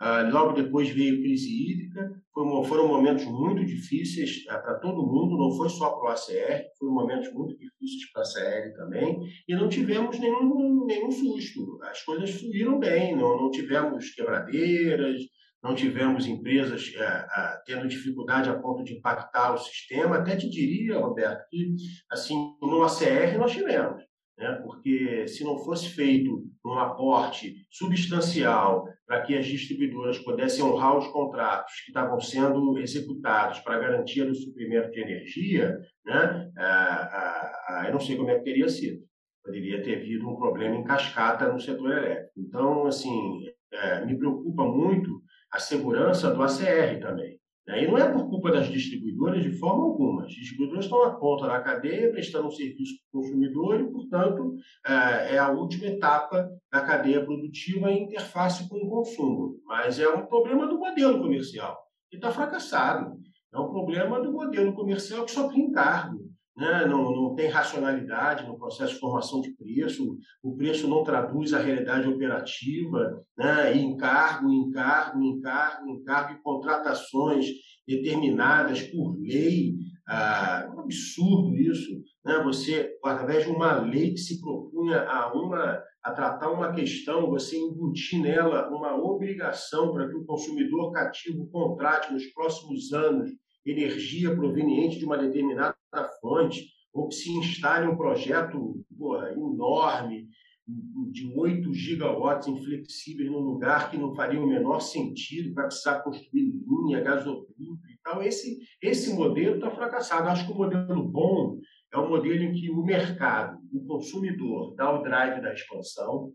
uh, 0.00 0.32
logo 0.32 0.52
depois 0.52 0.88
veio 0.90 1.20
crise 1.20 1.50
hídrica, 1.50 2.08
foram 2.32 2.86
momentos 2.86 3.24
muito 3.24 3.64
difíceis 3.64 4.44
uh, 4.44 4.62
para 4.62 4.78
todo 4.78 5.04
mundo, 5.04 5.36
não 5.36 5.50
foi 5.56 5.68
só 5.68 5.90
para 5.90 6.04
o 6.04 6.12
ACR, 6.12 6.66
foram 6.78 6.94
momentos 6.94 7.32
muito 7.32 7.58
difíceis 7.58 8.12
para 8.12 8.22
a 8.22 8.24
CL 8.24 8.72
também, 8.74 9.18
e 9.48 9.56
não 9.56 9.68
tivemos 9.68 10.16
nenhum, 10.20 10.86
nenhum 10.86 11.10
susto. 11.10 11.80
As 11.82 12.04
coisas 12.04 12.30
fluíram 12.30 12.78
bem, 12.78 13.16
não, 13.16 13.42
não 13.42 13.50
tivemos 13.50 14.10
quebradeiras, 14.10 15.20
não 15.64 15.74
tivemos 15.74 16.26
empresas 16.26 16.86
uh, 16.94 17.58
tendo 17.66 17.88
dificuldade 17.88 18.48
a 18.48 18.54
ponto 18.54 18.84
de 18.84 18.94
impactar 18.94 19.52
o 19.52 19.58
sistema. 19.58 20.18
Até 20.18 20.36
te 20.36 20.48
diria, 20.48 21.00
Roberto, 21.00 21.44
que 21.50 21.74
assim, 22.08 22.54
no 22.62 22.84
ACR 22.84 23.36
nós 23.36 23.50
tivemos 23.50 24.08
né? 24.40 24.58
porque 24.64 25.28
se 25.28 25.44
não 25.44 25.58
fosse 25.58 25.90
feito 25.90 26.42
um 26.64 26.72
aporte 26.78 27.66
substancial 27.70 28.86
para 29.06 29.20
que 29.20 29.36
as 29.36 29.46
distribuidoras 29.46 30.18
pudessem 30.18 30.64
honrar 30.64 30.96
os 30.96 31.06
contratos 31.08 31.74
que 31.84 31.90
estavam 31.90 32.18
sendo 32.18 32.78
executados 32.78 33.58
para 33.60 33.78
garantia 33.78 34.24
do 34.24 34.34
suprimento 34.34 34.90
de 34.90 35.00
energia, 35.00 35.78
né? 36.06 36.50
eu 37.86 37.92
não 37.92 38.00
sei 38.00 38.16
como 38.16 38.30
é 38.30 38.38
que 38.38 38.44
teria 38.44 38.68
sido. 38.68 39.02
Poderia 39.44 39.82
ter 39.82 39.96
havido 39.96 40.28
um 40.28 40.36
problema 40.36 40.76
em 40.76 40.84
cascata 40.84 41.52
no 41.52 41.60
setor 41.60 41.92
elétrico. 41.92 42.32
Então, 42.36 42.86
assim, 42.86 43.46
é, 43.72 44.04
me 44.04 44.16
preocupa 44.18 44.64
muito 44.64 45.22
a 45.52 45.58
segurança 45.58 46.32
do 46.32 46.42
ACR 46.42 47.00
também. 47.00 47.39
E 47.78 47.86
não 47.86 47.98
é 47.98 48.10
por 48.10 48.28
culpa 48.28 48.50
das 48.50 48.68
distribuidoras 48.68 49.42
de 49.42 49.52
forma 49.52 49.84
alguma. 49.84 50.24
As 50.24 50.32
distribuidoras 50.32 50.86
estão 50.86 51.04
na 51.04 51.14
ponta 51.14 51.46
da 51.46 51.60
cadeia, 51.60 52.10
prestando 52.10 52.48
um 52.48 52.50
serviço 52.50 52.94
para 52.96 53.18
o 53.18 53.22
consumidor 53.22 53.80
e, 53.80 53.90
portanto, 53.90 54.54
é, 54.86 55.34
é 55.34 55.38
a 55.38 55.50
última 55.50 55.86
etapa 55.86 56.48
da 56.72 56.80
cadeia 56.80 57.24
produtiva 57.24 57.90
em 57.90 58.04
interface 58.04 58.68
com 58.68 58.76
o 58.76 58.88
consumo. 58.88 59.60
Mas 59.66 59.98
é 59.98 60.08
um 60.08 60.26
problema 60.26 60.66
do 60.66 60.78
modelo 60.78 61.20
comercial, 61.20 61.78
que 62.08 62.16
está 62.16 62.30
fracassado. 62.30 63.18
É 63.52 63.58
um 63.58 63.68
problema 63.68 64.20
do 64.20 64.32
modelo 64.32 64.72
comercial 64.72 65.24
que 65.24 65.32
só 65.32 65.48
tem 65.48 65.66
encargo 65.66 66.29
né? 66.60 66.84
não, 66.84 67.10
não 67.10 67.34
tem 67.34 67.48
racionalidade 67.48 68.46
no 68.46 68.58
processo 68.58 68.92
de 68.92 69.00
formação 69.00 69.40
de 69.40 69.50
preço, 69.52 70.18
o 70.42 70.54
preço 70.54 70.86
não 70.86 71.02
traduz 71.02 71.54
a 71.54 71.58
realidade 71.58 72.06
operativa, 72.06 73.24
né? 73.36 73.74
e 73.74 73.80
encargo, 73.80 74.52
encargo, 74.52 75.22
encargo, 75.22 75.88
encargo 75.88 76.34
e 76.34 76.42
contratações 76.42 77.46
determinadas 77.88 78.82
por 78.82 79.18
lei. 79.18 79.74
Ah, 80.06 80.64
é 80.66 80.68
um 80.68 80.80
absurdo 80.80 81.56
isso. 81.56 82.02
Né? 82.24 82.38
Você, 82.44 82.92
através 83.02 83.46
de 83.46 83.50
uma 83.50 83.80
lei 83.80 84.12
que 84.12 84.20
se 84.20 84.38
propunha 84.40 85.02
a 85.08 85.32
uma 85.32 85.82
a 86.02 86.12
tratar 86.12 86.50
uma 86.50 86.72
questão, 86.72 87.28
você 87.28 87.58
embutir 87.58 88.22
nela 88.22 88.70
uma 88.70 88.96
obrigação 88.96 89.92
para 89.92 90.08
que 90.08 90.14
o 90.14 90.24
consumidor 90.24 90.92
cativo 90.92 91.46
contrate 91.50 92.10
nos 92.10 92.24
próximos 92.28 92.90
anos 92.94 93.30
energia 93.66 94.34
proveniente 94.34 94.98
de 94.98 95.04
uma 95.04 95.18
determinada 95.18 95.76
fonte, 96.20 96.66
ou 96.92 97.08
que 97.08 97.14
se 97.14 97.30
instale 97.30 97.86
um 97.86 97.96
projeto 97.96 98.84
porra, 98.98 99.32
enorme 99.32 100.28
de 101.10 101.26
8 101.34 101.72
gigawatts 101.74 102.46
inflexíveis 102.46 103.30
num 103.30 103.40
lugar 103.40 103.90
que 103.90 103.96
não 103.96 104.14
faria 104.14 104.40
o 104.40 104.46
menor 104.46 104.80
sentido, 104.80 105.54
vai 105.54 105.66
precisar 105.66 106.00
construir 106.00 106.52
linha, 106.66 107.00
gasoduto 107.00 107.88
e 107.88 107.98
tal. 108.04 108.22
Esse, 108.22 108.58
esse 108.80 109.12
modelo 109.14 109.56
está 109.56 109.70
fracassado. 109.70 110.28
Acho 110.28 110.46
que 110.46 110.52
o 110.52 110.56
modelo 110.56 111.08
bom 111.08 111.58
é 111.92 111.98
o 111.98 112.08
modelo 112.08 112.42
em 112.44 112.52
que 112.52 112.70
o 112.70 112.84
mercado, 112.84 113.58
o 113.72 113.84
consumidor, 113.84 114.74
dá 114.76 114.92
o 114.92 115.02
drive 115.02 115.42
da 115.42 115.52
expansão, 115.52 116.32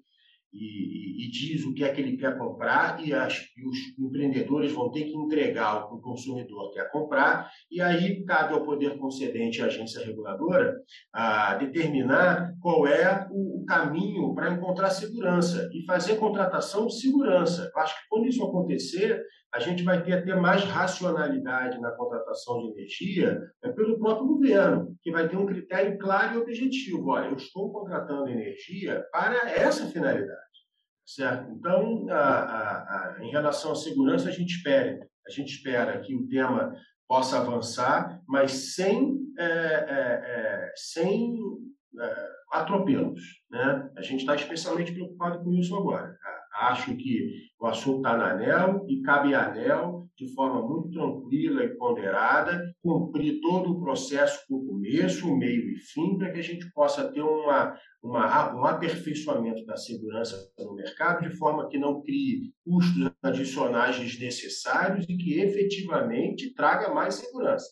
e, 0.56 1.26
e, 1.26 1.32
diz 1.32 1.66
o 1.66 1.74
que 1.74 1.84
é 1.84 1.92
que 1.92 2.00
ele 2.00 2.18
quer 2.18 2.38
comprar 2.38 3.06
e, 3.06 3.14
as, 3.14 3.46
e, 3.58 3.68
os 3.68 3.78
empreendedores 4.00 4.72
vão 4.72 4.90
ter 4.90 5.04
que 5.04 5.16
entregar 5.16 5.84
o 5.84 5.88
que 5.90 5.96
o 5.96 6.02
consumidor 6.02 6.72
quer 6.72 6.90
comprar 6.92 7.50
e 7.70 7.82
aí 7.82 8.24
cabe 8.24 8.54
ao 8.54 8.64
poder 8.64 8.98
concedente 8.98 9.60
e 9.60 9.62
à 9.62 9.66
agência 9.66 10.06
reguladora 10.06 10.76
a 11.14 11.56
determinar 11.56 12.54
qual 12.62 12.88
é 12.88 13.28
o, 13.32 13.56
caminho 13.66 14.34
para 14.34 14.54
encontrar 14.54 14.92
segurança 14.92 15.70
e 15.74 15.84
fazer 15.86 16.18
contratação 16.18 16.86
de 16.86 17.00
segurança. 17.00 17.72
Acho 17.76 17.96
que 17.96 18.08
quando 18.08 18.28
isso 18.28 18.44
acontecer, 18.44 19.22
a 19.56 19.60
gente 19.60 19.84
vai 19.84 20.04
ter 20.04 20.12
até 20.12 20.36
mais 20.36 20.66
racionalidade 20.66 21.80
na 21.80 21.92
contratação 21.92 22.60
de 22.60 22.72
energia 22.72 23.42
é 23.64 23.70
pelo 23.70 23.98
próprio 23.98 24.28
governo, 24.28 24.98
que 25.02 25.10
vai 25.10 25.30
ter 25.30 25.38
um 25.38 25.46
critério 25.46 25.98
claro 25.98 26.36
e 26.36 26.38
objetivo. 26.42 27.08
Olha, 27.08 27.30
eu 27.30 27.38
estou 27.38 27.72
contratando 27.72 28.28
energia 28.28 29.06
para 29.14 29.50
essa 29.50 29.88
finalidade. 29.88 30.42
Certo? 31.06 31.50
Então, 31.52 32.06
a, 32.10 32.16
a, 32.16 33.16
a, 33.16 33.24
em 33.24 33.32
relação 33.32 33.72
à 33.72 33.76
segurança, 33.76 34.28
a 34.28 34.32
gente 34.32 34.58
espera, 34.58 35.08
a 35.26 35.32
gente 35.32 35.56
espera 35.56 36.02
que 36.02 36.14
o 36.14 36.28
tema 36.28 36.76
possa 37.08 37.40
avançar, 37.40 38.20
mas 38.28 38.74
sem, 38.76 39.18
é, 39.40 39.46
é, 39.46 39.48
é, 39.48 40.74
sem 40.76 41.34
é, 41.98 42.28
atropelos. 42.52 43.22
Né? 43.50 43.90
A 43.96 44.02
gente 44.02 44.22
está 44.22 44.36
especialmente 44.36 44.92
preocupado 44.92 45.42
com 45.42 45.54
isso 45.54 45.74
agora. 45.78 46.18
Acho 46.56 46.96
que 46.96 47.50
o 47.60 47.68
assunto 47.68 47.98
está 47.98 48.18
na 48.18 48.32
ANEL 48.32 48.86
e 48.88 49.02
cabe 49.02 49.36
à 49.36 49.50
ANEL, 49.50 50.08
de 50.18 50.34
forma 50.34 50.66
muito 50.66 50.90
tranquila 50.92 51.66
e 51.66 51.76
ponderada, 51.76 52.62
cumprir 52.82 53.42
todo 53.42 53.72
o 53.72 53.82
processo 53.82 54.40
o 54.50 54.66
começo, 54.66 55.36
meio 55.36 55.70
e 55.70 55.76
fim, 55.76 56.18
para 56.18 56.32
que 56.32 56.40
a 56.40 56.44
gente 56.44 56.72
possa 56.72 57.12
ter 57.12 57.22
uma, 57.22 57.78
uma, 58.02 58.56
um 58.56 58.66
aperfeiçoamento 58.66 59.66
da 59.66 59.76
segurança 59.76 60.38
no 60.58 60.76
mercado, 60.76 61.28
de 61.28 61.36
forma 61.36 61.68
que 61.68 61.78
não 61.78 62.02
crie 62.02 62.54
custos 62.64 63.12
adicionais 63.22 64.00
desnecessários 64.00 65.06
e 65.10 65.18
que 65.18 65.40
efetivamente 65.40 66.54
traga 66.54 66.94
mais 66.94 67.16
segurança. 67.16 67.68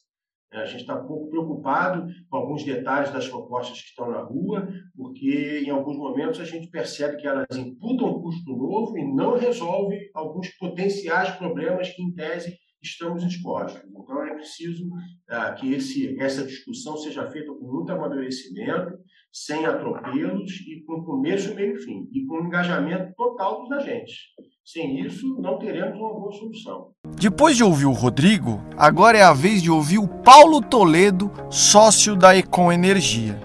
É, 0.54 0.60
a 0.62 0.66
gente 0.66 0.82
está 0.82 0.96
pouco 0.96 1.30
preocupado 1.30 2.06
com 2.30 2.38
alguns 2.38 2.64
detalhes 2.64 3.12
das 3.12 3.28
propostas 3.28 3.82
que 3.82 3.88
estão 3.88 4.12
na 4.12 4.22
rua, 4.22 4.68
porque 4.96 5.64
em 5.66 5.72
alguns 5.72 5.98
momentos 5.98 6.40
a 6.40 6.46
gente 6.46 6.70
percebe 6.70 7.18
que 7.18 7.28
elas 7.28 7.58
imputam 7.58 8.10
um 8.10 8.22
custo 8.22 8.56
novo 8.56 8.98
e 8.98 9.16
não 9.16 9.36
resolve 9.36 10.12
alguns 10.14 10.50
potenciais 10.58 11.32
problemas 11.38 11.90
que, 11.90 12.04
em 12.04 12.14
tese, 12.14 12.56
estamos 12.84 13.24
expostos. 13.24 13.82
Então 13.90 14.24
é 14.26 14.36
preciso 14.36 14.88
ah, 15.30 15.54
que 15.54 15.74
esse, 15.74 16.20
essa 16.22 16.46
discussão 16.46 16.98
seja 16.98 17.30
feita 17.32 17.52
com 17.52 17.66
muito 17.66 17.92
amadurecimento, 17.92 19.00
sem 19.32 19.66
atropelos 19.66 20.52
e 20.68 20.84
com 20.86 21.04
começo, 21.04 21.56
meio 21.56 21.78
e 21.78 21.82
fim, 21.82 22.08
e 22.12 22.26
com 22.28 22.46
engajamento 22.46 23.12
total 23.16 23.62
dos 23.62 23.72
agentes. 23.72 24.16
Sem 24.64 25.00
isso, 25.00 25.42
não 25.42 25.58
teremos 25.58 25.98
uma 25.98 26.14
boa 26.14 26.32
solução. 26.32 26.93
Depois 27.16 27.56
de 27.56 27.64
ouvir 27.64 27.86
o 27.86 27.92
Rodrigo, 27.92 28.62
agora 28.78 29.18
é 29.18 29.24
a 29.24 29.34
vez 29.34 29.62
de 29.62 29.72
ouvir 29.72 29.98
o 29.98 30.08
Paulo 30.08 30.62
Toledo, 30.62 31.32
sócio 31.50 32.16
da 32.16 32.36
Econ 32.36 32.72
Energia. 32.72 33.42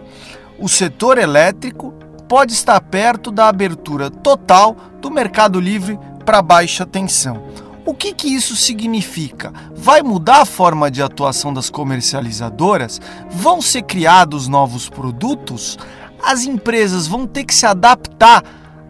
O 0.59 0.69
setor 0.69 1.19
elétrico 1.19 1.95
pode 2.29 2.53
estar 2.53 2.81
perto 2.81 3.31
da 3.31 3.49
abertura 3.49 4.11
total 4.11 4.77
do 5.01 5.11
mercado 5.11 5.61
livre 5.61 5.99
para 6.25 6.43
baixa 6.43 6.85
tensão. 6.85 7.43
O 7.87 7.95
que, 7.95 8.13
que 8.13 8.29
isso 8.29 8.55
significa? 8.55 9.53
Vai 9.75 10.03
mudar 10.03 10.43
a 10.43 10.45
forma 10.45 10.91
de 10.91 11.03
atuação 11.03 11.55
das 11.55 11.71
comercializadoras? 11.71 13.01
Vão 13.31 13.63
ser 13.63 13.83
criados 13.83 14.47
novos 14.47 14.91
produtos? 14.91 15.79
As 16.23 16.45
empresas 16.45 17.07
vão 17.07 17.27
ter 17.27 17.45
que 17.45 17.55
se 17.55 17.65
adaptar 17.65 18.43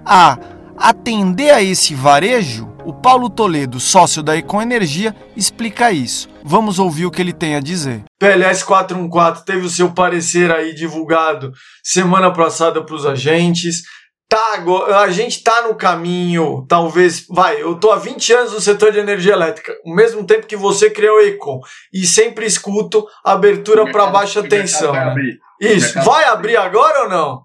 a 0.04 0.36
atender 0.76 1.50
a 1.50 1.62
esse 1.62 1.94
varejo, 1.94 2.68
o 2.88 2.92
Paulo 2.94 3.28
Toledo, 3.28 3.78
sócio 3.78 4.22
da 4.22 4.34
Econ 4.34 4.62
Energia, 4.62 5.14
explica 5.36 5.92
isso. 5.92 6.26
Vamos 6.42 6.78
ouvir 6.78 7.04
o 7.04 7.10
que 7.10 7.20
ele 7.20 7.34
tem 7.34 7.54
a 7.54 7.60
dizer. 7.60 8.02
PLS 8.18 8.64
414 8.64 9.44
teve 9.44 9.66
o 9.66 9.68
seu 9.68 9.92
parecer 9.92 10.50
aí 10.50 10.74
divulgado 10.74 11.52
semana 11.82 12.32
passada 12.32 12.82
para 12.82 12.94
os 12.94 13.04
agentes. 13.04 13.82
Tá, 14.26 14.64
a 15.02 15.10
gente 15.10 15.42
tá 15.42 15.68
no 15.68 15.74
caminho, 15.74 16.64
talvez, 16.66 17.26
vai, 17.28 17.60
eu 17.60 17.78
tô 17.78 17.90
há 17.90 17.96
20 17.96 18.32
anos 18.32 18.52
no 18.54 18.60
setor 18.60 18.90
de 18.90 18.98
energia 18.98 19.34
elétrica, 19.34 19.74
o 19.84 19.94
mesmo 19.94 20.24
tempo 20.24 20.46
que 20.46 20.56
você 20.56 20.88
criou 20.88 21.18
a 21.18 21.24
Econ, 21.24 21.60
e 21.92 22.06
sempre 22.06 22.46
escuto 22.46 23.06
abertura 23.22 23.90
para 23.92 24.06
baixa 24.06 24.42
tensão. 24.42 24.92
Vai 24.92 25.14
né? 25.14 25.22
Isso, 25.60 26.00
vai 26.02 26.24
abrir 26.24 26.56
agora 26.56 27.02
ou 27.02 27.08
não? 27.10 27.42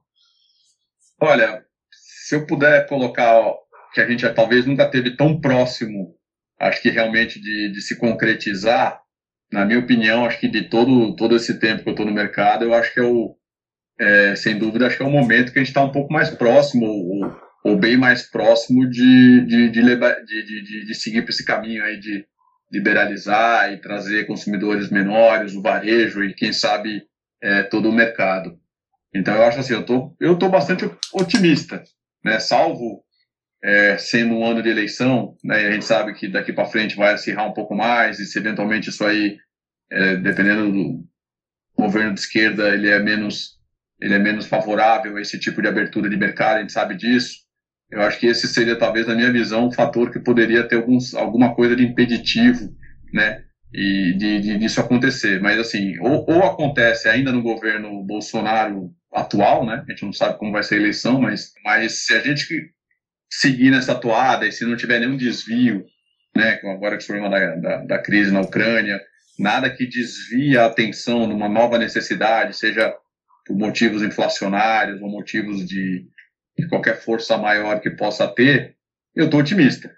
Olha, 1.21 1.63
se 2.25 2.36
eu 2.36 2.45
puder 2.45 2.88
colocar 2.88 3.39
ó, 3.39 3.62
que 3.93 4.01
a 4.01 4.08
gente 4.08 4.27
talvez 4.34 4.65
nunca 4.65 4.89
teve 4.89 5.12
tão 5.15 5.39
próximo, 5.39 6.15
acho 6.60 6.82
que 6.82 6.89
realmente 6.89 7.39
de, 7.39 7.71
de 7.71 7.82
se 7.82 7.97
concretizar, 7.97 8.99
na 9.51 9.65
minha 9.65 9.79
opinião, 9.79 10.25
acho 10.25 10.39
que 10.39 10.47
de 10.47 10.63
todo, 10.69 11.15
todo 11.15 11.36
esse 11.36 11.60
tempo 11.60 11.84
que 11.84 11.89
eu 11.89 11.93
estou 11.93 12.06
no 12.06 12.13
mercado, 12.13 12.65
eu 12.65 12.73
acho 12.73 12.93
que 12.93 12.99
é 12.99 13.03
o, 13.03 13.36
é, 13.99 14.36
sem 14.36 14.58
dúvida, 14.58 14.88
acho 14.88 14.97
que 14.97 15.03
é 15.03 15.06
o 15.06 15.12
momento 15.12 15.51
que 15.51 15.60
a 15.60 15.62
gente 15.62 15.69
está 15.69 15.84
um 15.84 15.91
pouco 15.91 16.12
mais 16.12 16.29
próximo, 16.32 16.86
ou, 16.86 17.36
ou 17.63 17.77
bem 17.77 17.95
mais 17.95 18.23
próximo 18.23 18.89
de, 18.89 19.45
de, 19.45 19.69
de, 19.69 19.82
de, 19.82 20.86
de 20.86 20.95
seguir 20.95 21.21
por 21.21 21.29
esse 21.29 21.45
caminho 21.45 21.84
aí 21.84 21.99
de 21.99 22.25
liberalizar 22.71 23.71
e 23.71 23.79
trazer 23.79 24.25
consumidores 24.25 24.89
menores, 24.89 25.53
o 25.53 25.62
varejo 25.62 26.23
e, 26.23 26.34
quem 26.34 26.51
sabe, 26.51 27.03
é, 27.41 27.62
todo 27.62 27.89
o 27.89 27.93
mercado. 27.93 28.58
Então, 29.13 29.36
eu 29.36 29.43
acho 29.43 29.60
assim, 29.60 29.73
eu 29.73 29.86
tô, 29.86 30.15
eu 30.19 30.36
tô 30.36 30.49
bastante 30.49 30.89
otimista 31.13 31.84
né, 32.23 32.39
salvo 32.39 33.03
é, 33.63 33.97
sendo 33.97 34.36
um 34.36 34.45
ano 34.45 34.62
de 34.62 34.69
eleição, 34.69 35.36
né, 35.43 35.67
a 35.67 35.71
gente 35.71 35.86
sabe 35.86 36.13
que 36.13 36.28
daqui 36.28 36.52
para 36.52 36.65
frente 36.65 36.97
vai 36.97 37.13
acirrar 37.13 37.47
um 37.47 37.54
pouco 37.54 37.73
mais, 37.73 38.19
e 38.19 38.26
se 38.26 38.38
eventualmente 38.38 38.89
isso 38.89 39.06
aí, 39.06 39.38
é, 39.91 40.17
dependendo 40.17 40.71
do 40.71 41.06
governo 41.78 42.13
de 42.13 42.19
esquerda, 42.19 42.73
ele 42.73 42.89
é 42.89 42.99
menos 42.99 43.54
ele 44.02 44.15
é 44.15 44.19
menos 44.19 44.47
favorável 44.47 45.15
a 45.15 45.21
esse 45.21 45.39
tipo 45.39 45.62
de 45.62 45.67
abertura 45.67 46.10
de 46.10 46.17
mercado, 46.17 46.58
a 46.58 46.60
gente 46.60 46.73
sabe 46.73 46.93
disso. 46.93 47.38
Eu 47.89 48.02
acho 48.02 48.19
que 48.19 48.28
esse 48.28 48.47
seria, 48.49 48.78
talvez, 48.78 49.08
na 49.08 49.15
minha 49.15 49.32
visão, 49.32 49.67
um 49.67 49.71
fator 49.71 50.12
que 50.12 50.19
poderia 50.19 50.67
ter 50.67 50.76
alguns, 50.76 51.13
alguma 51.13 51.56
coisa 51.56 51.73
de 51.73 51.84
impeditivo, 51.84 52.69
né, 53.13 53.43
e 53.71 54.13
de, 54.17 54.41
de 54.41 54.58
disso 54.58 54.82
acontecer. 54.82 55.39
Mas, 55.39 55.58
assim, 55.58 55.97
ou, 55.99 56.26
ou 56.28 56.43
acontece 56.43 57.08
ainda 57.08 57.32
no 57.32 57.41
governo 57.41 58.04
Bolsonaro 58.04 58.91
atual, 59.13 59.65
né? 59.65 59.84
A 59.88 59.91
gente 59.91 60.04
não 60.04 60.12
sabe 60.12 60.38
como 60.38 60.52
vai 60.52 60.63
ser 60.63 60.76
a 60.76 60.80
eleição, 60.80 61.21
mas, 61.21 61.54
mas 61.63 62.06
se 62.06 62.13
a 62.13 62.19
gente 62.19 62.45
seguir 63.39 63.72
nessa 63.72 63.96
toada 63.96 64.48
e 64.48 64.52
se 64.52 64.65
não 64.65 64.76
tiver 64.76 65.00
nenhum 65.00 65.17
desvio, 65.17 65.86
né? 66.36 66.60
Agora 66.63 66.98
com 66.98 67.04
o 67.04 67.08
problema 67.08 67.30
da, 67.30 67.56
da, 67.56 67.78
da 67.86 68.00
crise 68.00 68.32
na 68.32 68.41
Ucrânia, 68.41 69.00
nada 69.39 69.69
que 69.69 69.88
desvie 69.88 70.58
a 70.58 70.65
atenção 70.65 71.28
numa 71.28 71.50
nova 71.50 71.78
necessidade, 71.78 72.56
seja 72.56 72.93
por 73.46 73.58
motivos 73.58 74.04
inflacionários 74.04 75.02
ou 75.02 75.10
motivos 75.10 75.65
de, 75.65 76.06
de 76.58 76.67
qualquer 76.69 77.02
força 77.02 77.38
maior 77.38 77.80
que 77.80 77.89
possa 77.89 78.28
ter, 78.28 78.76
eu 79.15 79.26
estou 79.26 79.39
otimista. 79.39 79.91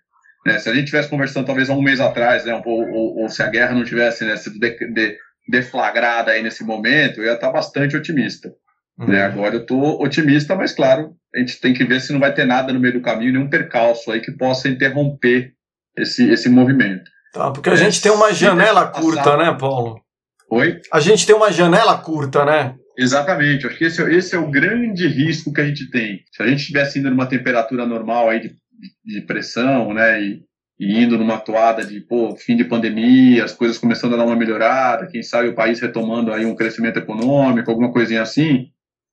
Né? 0.46 0.58
Se 0.60 0.70
a 0.70 0.74
gente 0.74 0.88
tivesse 0.88 1.10
conversando 1.10 1.46
talvez 1.46 1.70
há 1.70 1.74
um 1.74 1.82
mês 1.82 2.00
atrás, 2.00 2.46
né, 2.46 2.54
ou, 2.54 2.90
ou, 2.90 3.18
ou 3.22 3.30
se 3.30 3.42
a 3.42 3.50
guerra 3.50 3.74
não 3.74 3.84
tivesse 3.84 4.24
né, 4.24 4.36
sido 4.38 4.60
de, 4.60 4.72
de, 4.94 5.18
deflagrada 5.48 6.32
aí 6.32 6.42
nesse 6.42 6.64
momento, 6.64 7.20
eu 7.20 7.26
ia 7.26 7.34
estar 7.34 7.52
bastante 7.52 7.96
otimista. 7.96 8.52
Uhum. 8.98 9.08
Né? 9.08 9.24
Agora 9.24 9.56
eu 9.56 9.62
estou 9.62 10.02
otimista, 10.02 10.56
mas 10.56 10.72
claro, 10.74 11.16
a 11.36 11.40
gente 11.40 11.60
tem 11.60 11.74
que 11.74 11.84
ver 11.84 12.00
se 12.00 12.14
não 12.14 12.20
vai 12.20 12.34
ter 12.34 12.46
nada 12.46 12.72
no 12.72 12.80
meio 12.80 12.94
do 12.94 13.02
caminho, 13.02 13.34
nenhum 13.34 13.50
percalço 13.50 14.10
aí 14.10 14.22
que 14.22 14.32
possa 14.32 14.70
interromper 14.70 15.52
esse, 15.98 16.30
esse 16.30 16.50
movimento. 16.50 17.12
Tá, 17.34 17.52
porque 17.52 17.70
a 17.70 17.74
é, 17.74 17.78
gente 17.78 18.02
tem 18.02 18.12
uma 18.12 18.34
janela 18.34 18.88
curta, 18.88 19.24
passar... 19.24 19.38
né, 19.38 19.58
Paulo? 19.60 20.00
Oi? 20.50 20.80
A 20.94 21.02
gente 21.02 21.26
tem 21.26 21.36
uma 21.36 21.52
janela 21.52 21.98
curta, 21.98 22.46
né? 22.46 22.76
Exatamente, 22.98 23.68
acho 23.68 23.78
que 23.78 23.84
esse, 23.84 24.02
é 24.02 24.14
esse 24.14 24.36
é 24.36 24.40
o 24.40 24.50
grande 24.50 25.06
risco 25.08 25.52
que 25.52 25.60
a 25.60 25.66
gente 25.66 25.90
tem. 25.92 26.22
Se 26.32 26.42
a 26.42 26.48
gente 26.48 26.60
estivesse 26.60 27.00
indo 27.00 27.10
numa 27.10 27.26
temperatura 27.26 27.86
normal 27.86 28.30
aí 28.30 28.40
de, 28.40 28.50
de, 28.50 29.20
de 29.20 29.22
pressão, 29.26 29.94
né, 29.94 30.22
e, 30.22 30.42
e, 30.80 31.04
indo 31.04 31.18
numa 31.18 31.38
toada 31.38 31.84
de 31.84 32.00
pô, 32.00 32.34
fim 32.38 32.56
de 32.56 32.64
pandemia, 32.64 33.44
as 33.44 33.52
coisas 33.52 33.78
começando 33.78 34.14
a 34.14 34.18
dar 34.18 34.26
uma 34.26 34.38
melhorada, 34.38 35.08
quem 35.08 35.22
sabe 35.22 35.50
o 35.50 35.56
país 35.56 35.82
retomando 35.82 36.32
aí 36.32 36.46
um 36.46 36.56
crescimento 36.56 36.98
econômico, 36.98 37.70
alguma 37.70 37.92
coisinha 37.92 38.22
assim, 38.22 38.70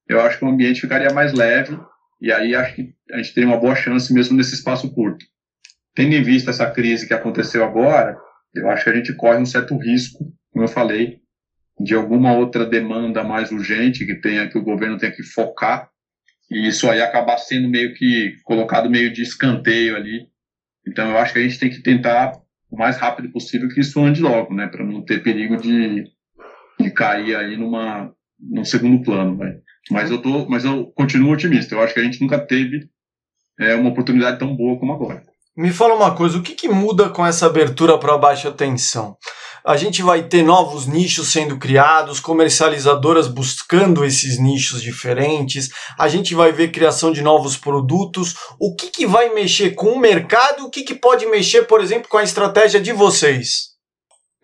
eu 0.08 0.20
acho 0.20 0.38
que 0.38 0.44
o 0.44 0.48
ambiente 0.48 0.82
ficaria 0.82 1.12
mais 1.12 1.32
leve 1.32 1.76
e 2.22 2.30
aí 2.30 2.54
acho 2.54 2.76
que 2.76 2.94
a 3.10 3.16
gente 3.16 3.34
tem 3.34 3.44
uma 3.44 3.58
boa 3.58 3.74
chance 3.74 4.14
mesmo 4.14 4.36
nesse 4.36 4.54
espaço 4.54 4.94
curto. 4.94 5.26
Tendo 5.92 6.14
em 6.14 6.22
vista 6.22 6.50
essa 6.50 6.70
crise 6.70 7.06
que 7.06 7.12
aconteceu 7.12 7.64
agora, 7.64 8.16
eu 8.54 8.70
acho 8.70 8.84
que 8.84 8.90
a 8.90 8.94
gente 8.94 9.12
corre 9.16 9.38
um 9.38 9.44
certo 9.44 9.76
risco, 9.76 10.32
como 10.52 10.64
eu 10.64 10.68
falei, 10.68 11.18
de 11.80 11.96
alguma 11.96 12.32
outra 12.32 12.64
demanda 12.64 13.24
mais 13.24 13.50
urgente 13.50 14.06
que 14.06 14.14
tenha 14.14 14.48
que 14.48 14.56
o 14.56 14.62
governo 14.62 14.98
tenha 14.98 15.10
que 15.10 15.24
focar 15.24 15.90
e 16.48 16.68
isso 16.68 16.88
aí 16.88 17.02
acabar 17.02 17.38
sendo 17.38 17.68
meio 17.68 17.92
que 17.92 18.36
colocado 18.44 18.88
meio 18.88 19.12
de 19.12 19.22
escanteio 19.22 19.96
ali. 19.96 20.28
Então 20.86 21.10
eu 21.10 21.18
acho 21.18 21.32
que 21.32 21.40
a 21.40 21.42
gente 21.42 21.58
tem 21.58 21.70
que 21.70 21.82
tentar 21.82 22.34
o 22.70 22.78
mais 22.78 22.98
rápido 22.98 23.32
possível 23.32 23.68
que 23.68 23.80
isso 23.80 24.00
ande 24.00 24.22
logo, 24.22 24.54
né, 24.54 24.68
para 24.68 24.84
não 24.84 25.04
ter 25.04 25.24
perigo 25.24 25.56
de, 25.56 26.04
de 26.78 26.90
cair 26.92 27.34
aí 27.34 27.56
numa 27.56 28.14
num 28.50 28.64
segundo 28.64 29.02
plano, 29.02 29.36
né? 29.36 29.56
Mas 29.90 30.10
eu 30.10 30.20
tô, 30.20 30.48
mas 30.48 30.64
eu 30.64 30.86
continuo 30.94 31.32
otimista. 31.32 31.74
Eu 31.74 31.80
acho 31.80 31.94
que 31.94 32.00
a 32.00 32.04
gente 32.04 32.20
nunca 32.20 32.38
teve 32.38 32.88
é, 33.58 33.74
uma 33.74 33.90
oportunidade 33.90 34.38
tão 34.38 34.56
boa 34.56 34.78
como 34.78 34.92
agora. 34.92 35.22
Me 35.56 35.70
fala 35.70 35.94
uma 35.94 36.14
coisa, 36.14 36.38
o 36.38 36.42
que, 36.42 36.54
que 36.54 36.68
muda 36.68 37.10
com 37.10 37.26
essa 37.26 37.44
abertura 37.44 37.98
para 37.98 38.16
baixa 38.16 38.50
tensão? 38.50 39.16
A 39.64 39.76
gente 39.76 40.02
vai 40.02 40.22
ter 40.22 40.42
novos 40.42 40.86
nichos 40.86 41.30
sendo 41.30 41.58
criados, 41.58 42.18
comercializadoras 42.18 43.28
buscando 43.28 44.04
esses 44.04 44.38
nichos 44.38 44.82
diferentes, 44.82 45.68
a 45.98 46.08
gente 46.08 46.34
vai 46.34 46.50
ver 46.52 46.72
criação 46.72 47.12
de 47.12 47.22
novos 47.22 47.56
produtos. 47.56 48.34
O 48.58 48.74
que, 48.74 48.88
que 48.88 49.06
vai 49.06 49.32
mexer 49.34 49.74
com 49.74 49.92
o 49.92 50.00
mercado? 50.00 50.64
O 50.64 50.70
que, 50.70 50.82
que 50.82 50.94
pode 50.94 51.26
mexer, 51.26 51.66
por 51.66 51.80
exemplo, 51.80 52.08
com 52.08 52.16
a 52.16 52.24
estratégia 52.24 52.80
de 52.80 52.92
vocês? 52.92 53.71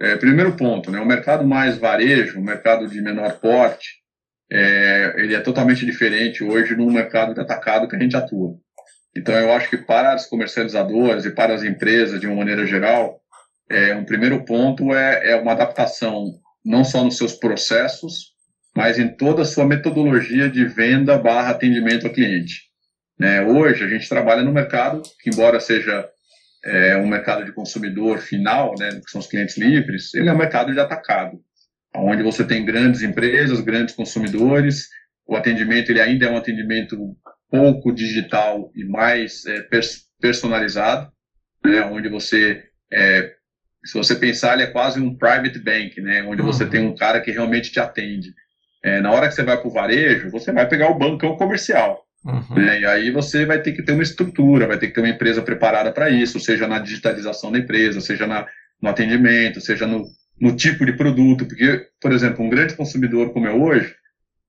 É, 0.00 0.16
primeiro 0.16 0.56
ponto, 0.56 0.90
né, 0.90 1.00
o 1.00 1.06
mercado 1.06 1.44
mais 1.44 1.76
varejo, 1.76 2.38
o 2.38 2.44
mercado 2.44 2.86
de 2.86 3.00
menor 3.00 3.38
porte, 3.40 3.98
é, 4.50 5.14
ele 5.16 5.34
é 5.34 5.40
totalmente 5.40 5.84
diferente 5.84 6.42
hoje 6.42 6.76
no 6.76 6.90
mercado 6.90 7.34
de 7.34 7.40
atacado 7.40 7.88
que 7.88 7.96
a 7.96 7.98
gente 7.98 8.16
atua. 8.16 8.56
Então, 9.16 9.34
eu 9.34 9.52
acho 9.52 9.68
que 9.68 9.76
para 9.76 10.12
as 10.14 10.26
comercializadoras 10.26 11.24
e 11.24 11.30
para 11.30 11.52
as 11.52 11.64
empresas, 11.64 12.20
de 12.20 12.26
uma 12.26 12.36
maneira 12.36 12.64
geral, 12.64 13.20
é, 13.68 13.94
um 13.94 14.04
primeiro 14.04 14.44
ponto 14.44 14.94
é, 14.94 15.32
é 15.32 15.36
uma 15.36 15.52
adaptação 15.52 16.32
não 16.64 16.84
só 16.84 17.02
nos 17.02 17.16
seus 17.16 17.34
processos, 17.34 18.32
mas 18.76 18.98
em 18.98 19.08
toda 19.08 19.42
a 19.42 19.46
sua 19.46 19.64
metodologia 19.64 20.48
de 20.48 20.64
venda 20.64 21.18
barra 21.18 21.50
atendimento 21.50 22.06
ao 22.06 22.12
cliente. 22.12 22.68
Né? 23.18 23.42
Hoje, 23.42 23.82
a 23.82 23.88
gente 23.88 24.08
trabalha 24.08 24.42
no 24.42 24.52
mercado 24.52 25.02
que, 25.20 25.30
embora 25.30 25.58
seja 25.58 26.08
é, 26.64 26.96
um 26.96 27.06
mercado 27.06 27.44
de 27.44 27.52
consumidor 27.52 28.18
final, 28.18 28.74
né, 28.78 29.00
que 29.04 29.10
são 29.10 29.20
os 29.20 29.26
clientes 29.26 29.56
livres, 29.56 30.14
ele 30.14 30.28
é 30.28 30.32
um 30.32 30.38
mercado 30.38 30.72
de 30.72 30.80
atacado, 30.80 31.40
onde 31.94 32.22
você 32.22 32.44
tem 32.44 32.64
grandes 32.64 33.02
empresas, 33.02 33.60
grandes 33.60 33.94
consumidores, 33.94 34.88
o 35.26 35.36
atendimento 35.36 35.90
ele 35.90 36.00
ainda 36.00 36.26
é 36.26 36.30
um 36.30 36.36
atendimento 36.36 36.96
pouco 37.50 37.92
digital 37.92 38.70
e 38.74 38.84
mais 38.84 39.44
é, 39.46 39.66
personalizado, 40.20 41.10
né, 41.64 41.82
onde 41.82 42.08
você 42.08 42.64
é, 42.92 43.32
se 43.84 43.94
você 43.94 44.14
pensar, 44.14 44.54
ele 44.54 44.64
é 44.64 44.66
quase 44.66 45.00
um 45.00 45.16
private 45.16 45.58
bank, 45.58 46.00
né? 46.00 46.22
Onde 46.22 46.42
uhum. 46.42 46.46
você 46.46 46.66
tem 46.66 46.86
um 46.86 46.94
cara 46.94 47.20
que 47.20 47.30
realmente 47.30 47.70
te 47.70 47.80
atende. 47.80 48.34
É, 48.84 49.00
na 49.00 49.10
hora 49.10 49.28
que 49.28 49.34
você 49.34 49.42
vai 49.42 49.56
para 49.56 49.68
o 49.68 49.72
varejo, 49.72 50.30
você 50.30 50.52
vai 50.52 50.68
pegar 50.68 50.90
o 50.90 50.98
bancão 50.98 51.36
comercial. 51.36 52.04
Uhum. 52.24 52.56
Né? 52.56 52.80
E 52.80 52.86
aí 52.86 53.10
você 53.10 53.44
vai 53.44 53.60
ter 53.60 53.72
que 53.72 53.82
ter 53.82 53.92
uma 53.92 54.02
estrutura, 54.02 54.66
vai 54.66 54.78
ter 54.78 54.88
que 54.88 54.94
ter 54.94 55.00
uma 55.00 55.08
empresa 55.08 55.42
preparada 55.42 55.92
para 55.92 56.10
isso, 56.10 56.40
seja 56.40 56.66
na 56.66 56.78
digitalização 56.78 57.52
da 57.52 57.58
empresa, 57.58 58.00
seja 58.00 58.26
na, 58.26 58.46
no 58.82 58.88
atendimento, 58.88 59.60
seja 59.60 59.86
no, 59.86 60.04
no 60.40 60.54
tipo 60.54 60.84
de 60.84 60.92
produto. 60.92 61.46
Porque, 61.46 61.86
por 62.00 62.12
exemplo, 62.12 62.44
um 62.44 62.50
grande 62.50 62.74
consumidor 62.74 63.32
como 63.32 63.46
é 63.46 63.52
hoje, 63.52 63.94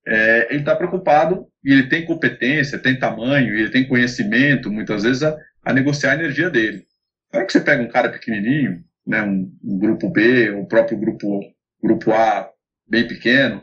é, 0.08 0.48
ele 0.50 0.60
está 0.60 0.76
preocupado 0.76 1.46
e 1.64 1.72
ele 1.72 1.88
tem 1.88 2.06
competência, 2.06 2.80
tem 2.80 2.98
tamanho, 2.98 3.56
ele 3.56 3.70
tem 3.70 3.88
conhecimento, 3.88 4.72
muitas 4.72 5.04
vezes, 5.04 5.24
a, 5.24 5.38
a 5.64 5.74
negociar 5.74 6.12
a 6.12 6.16
energia 6.16 6.50
dele. 6.50 6.84
Na 7.32 7.40
hora 7.40 7.46
que 7.46 7.54
você 7.54 7.62
pega 7.62 7.84
um 7.84 7.90
cara 7.90 8.10
pequenininho, 8.10 8.84
né, 9.06 9.22
um, 9.22 9.52
um 9.64 9.78
grupo 9.78 10.10
B, 10.10 10.50
o 10.52 10.66
próprio 10.66 10.98
grupo, 10.98 11.42
grupo 11.82 12.12
A 12.12 12.50
bem 12.88 13.08
pequeno, 13.08 13.62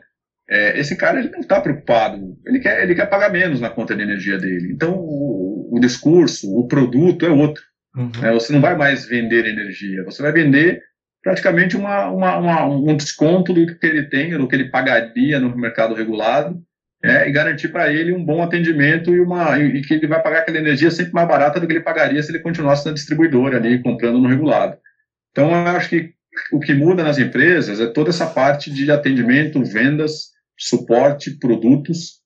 é, 0.49 0.79
esse 0.79 0.97
cara 0.97 1.19
ele 1.19 1.31
não 1.31 1.41
está 1.41 1.61
preocupado, 1.61 2.39
ele 2.47 2.61
quer, 2.61 2.83
ele 2.83 2.95
quer 2.95 3.07
pagar 3.07 3.31
menos 3.31 3.61
na 3.61 3.71
conta 3.71 3.95
de 3.95 4.03
energia 4.03 4.39
dele. 4.39 4.73
Então 4.73 4.95
o, 4.95 5.77
o 5.77 5.81
discurso, 5.81 6.49
o 6.57 6.67
produto 6.67 7.27
é 7.27 7.31
outro. 7.31 7.63
Uhum. 7.97 8.11
É, 8.23 8.33
você 8.33 8.53
não 8.53 8.61
vai 8.61 8.77
mais 8.77 9.07
vender 9.07 9.47
energia, 9.47 10.05
você 10.05 10.23
vai 10.23 10.33
vender 10.33 10.83
praticamente 11.23 11.77
uma, 11.77 12.09
uma, 12.09 12.37
uma, 12.39 12.67
um 12.67 12.97
desconto 12.97 13.53
do 13.53 13.67
que 13.67 13.87
ele 13.87 14.05
tem, 14.05 14.37
do 14.37 14.47
que 14.47 14.55
ele 14.55 14.71
pagaria 14.71 15.41
no 15.41 15.57
mercado 15.57 15.95
regulado, 15.95 16.63
é, 17.03 17.29
e 17.29 17.33
garantir 17.33 17.69
para 17.69 17.93
ele 17.93 18.13
um 18.13 18.25
bom 18.25 18.43
atendimento 18.43 19.15
e, 19.15 19.21
uma, 19.21 19.59
e, 19.59 19.77
e 19.77 19.83
que 19.83 19.95
ele 19.95 20.07
vai 20.07 20.23
pagar 20.23 20.41
aquela 20.41 20.59
energia 20.59 20.91
sempre 20.91 21.13
mais 21.13 21.29
barata 21.29 21.61
do 21.61 21.67
que 21.67 21.73
ele 21.73 21.81
pagaria 21.81 22.23
se 22.23 22.31
ele 22.31 22.41
continuasse 22.41 22.87
na 22.87 22.93
distribuidora 22.93 23.59
ali, 23.59 23.83
comprando 23.83 24.19
no 24.19 24.29
regulado. 24.29 24.77
Então, 25.31 25.51
eu 25.51 25.77
acho 25.77 25.89
que 25.89 26.15
o 26.53 26.61
que 26.61 26.75
muda 26.75 27.03
nas 27.03 27.19
empresas 27.19 27.81
é 27.81 27.87
toda 27.87 28.11
essa 28.11 28.27
parte 28.27 28.71
de 28.71 28.91
atendimento, 28.91 29.63
vendas, 29.65 30.36
suporte, 30.59 31.39
produtos, 31.39 32.21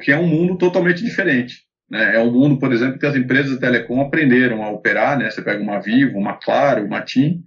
que 0.00 0.12
é 0.12 0.18
um 0.18 0.26
mundo 0.26 0.58
totalmente 0.58 1.02
diferente. 1.02 1.66
Né? 1.90 2.16
É 2.16 2.20
um 2.20 2.32
mundo, 2.32 2.58
por 2.58 2.72
exemplo, 2.72 2.98
que 2.98 3.06
as 3.06 3.14
empresas 3.14 3.52
de 3.52 3.60
telecom 3.60 4.00
aprenderam 4.00 4.62
a 4.62 4.70
operar. 4.70 5.18
Né? 5.18 5.30
Você 5.30 5.42
pega 5.42 5.62
uma 5.62 5.80
Vivo, 5.80 6.18
uma 6.18 6.34
Claro, 6.34 6.84
uma 6.84 7.02
TIM, 7.02 7.42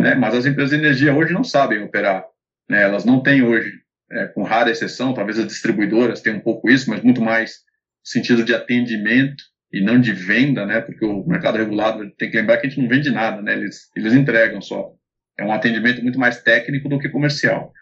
né? 0.00 0.14
mas 0.14 0.34
as 0.34 0.46
empresas 0.46 0.70
de 0.70 0.76
energia 0.76 1.14
hoje 1.14 1.32
não 1.32 1.44
sabem 1.44 1.82
operar. 1.82 2.24
Né? 2.68 2.82
Elas 2.82 3.04
não 3.04 3.22
têm 3.22 3.42
hoje, 3.42 3.72
é, 4.10 4.26
com 4.26 4.42
rara 4.42 4.70
exceção, 4.70 5.12
talvez 5.12 5.38
as 5.38 5.46
distribuidoras 5.46 6.20
tenham 6.20 6.38
um 6.38 6.42
pouco 6.42 6.70
isso, 6.70 6.88
mas 6.88 7.02
muito 7.02 7.20
mais 7.20 7.58
sentido 8.02 8.44
de 8.44 8.54
atendimento 8.54 9.42
e 9.72 9.80
não 9.80 10.00
de 10.00 10.12
venda, 10.12 10.66
né? 10.66 10.80
Porque 10.80 11.04
o 11.04 11.24
mercado 11.26 11.58
regulado 11.58 12.10
tem 12.16 12.30
que 12.30 12.36
lembrar 12.36 12.56
que 12.56 12.66
a 12.66 12.70
gente 12.70 12.80
não 12.80 12.88
vende 12.88 13.10
nada, 13.10 13.40
né? 13.40 13.52
Eles, 13.52 13.88
eles 13.94 14.12
entregam 14.12 14.60
só. 14.60 14.92
É 15.38 15.44
um 15.44 15.52
atendimento 15.52 16.02
muito 16.02 16.18
mais 16.18 16.42
técnico 16.42 16.88
do 16.88 16.98
que 16.98 17.08
comercial. 17.08 17.72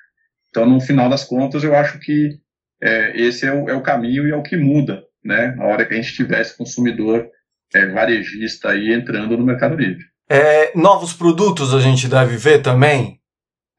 Então, 0.51 0.67
no 0.67 0.81
final 0.81 1.09
das 1.09 1.25
contas, 1.25 1.63
eu 1.63 1.75
acho 1.75 1.99
que 1.99 2.39
é, 2.83 3.21
esse 3.21 3.47
é 3.47 3.53
o, 3.53 3.69
é 3.69 3.75
o, 3.75 3.83
caminho 3.83 4.27
e 4.27 4.31
é 4.31 4.37
o 4.37 4.43
que 4.43 4.57
muda, 4.57 5.03
né? 5.25 5.55
Na 5.57 5.65
hora 5.65 5.85
que 5.85 5.95
a 5.95 5.97
gente 5.97 6.15
tiver 6.15 6.41
esse 6.41 6.57
consumidor 6.57 7.29
é, 7.75 7.87
varejista 7.87 8.71
aí 8.71 8.93
entrando 8.93 9.37
no 9.37 9.45
Mercado 9.45 9.77
Livre. 9.77 10.05
É, 10.29 10.77
novos 10.77 11.13
produtos 11.13 11.75
a 11.75 11.81
gente 11.81 12.09
deve 12.09 12.37
ver 12.37 12.63
também? 12.63 13.19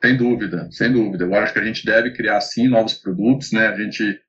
Sem 0.02 0.16
dúvida, 0.16 0.68
sem 0.72 0.92
dúvida. 0.92 1.26
Eu 1.26 1.36
acho 1.36 1.54
que 1.54 1.60
a 1.60 1.64
gente 1.64 1.86
deve 1.86 2.12
criar 2.12 2.40
sim 2.42 2.68
novos 2.68 2.94
produtos, 2.94 3.52
né? 3.52 3.68
A 3.68 3.76
gente 3.76 4.20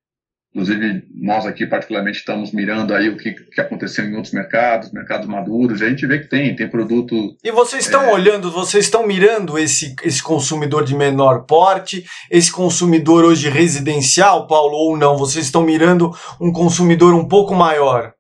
Inclusive, 0.53 1.05
nós 1.15 1.47
aqui, 1.47 1.65
particularmente, 1.65 2.19
estamos 2.19 2.51
mirando 2.51 2.93
aí 2.93 3.09
o 3.09 3.17
que, 3.17 3.33
que 3.33 3.61
aconteceu 3.61 4.05
em 4.05 4.17
outros 4.17 4.35
mercados, 4.35 4.93
mercados 4.93 5.29
maduros, 5.29 5.81
a 5.81 5.89
gente 5.89 6.05
vê 6.09 6.19
que 6.19 6.29
tem, 6.29 6.57
tem 6.57 6.69
produto. 6.69 7.37
E 7.45 7.53
vocês 7.53 7.85
estão 7.85 8.03
é... 8.03 8.13
olhando, 8.13 8.51
vocês 8.51 8.87
estão 8.87 9.07
mirando 9.07 9.57
esse, 9.57 9.95
esse 10.03 10.21
consumidor 10.21 10.85
de 10.85 10.97
menor 10.97 11.47
porte, 11.47 12.05
esse 12.29 12.51
consumidor 12.51 13.25
hoje 13.25 13.49
residencial, 13.49 14.49
Paulo, 14.49 14.75
ou 14.75 14.97
não? 14.97 15.17
Vocês 15.17 15.45
estão 15.45 15.63
mirando 15.63 16.11
um 16.41 16.53
consumidor 16.53 17.15
um 17.15 17.29
pouco 17.29 17.55
maior? 17.55 18.13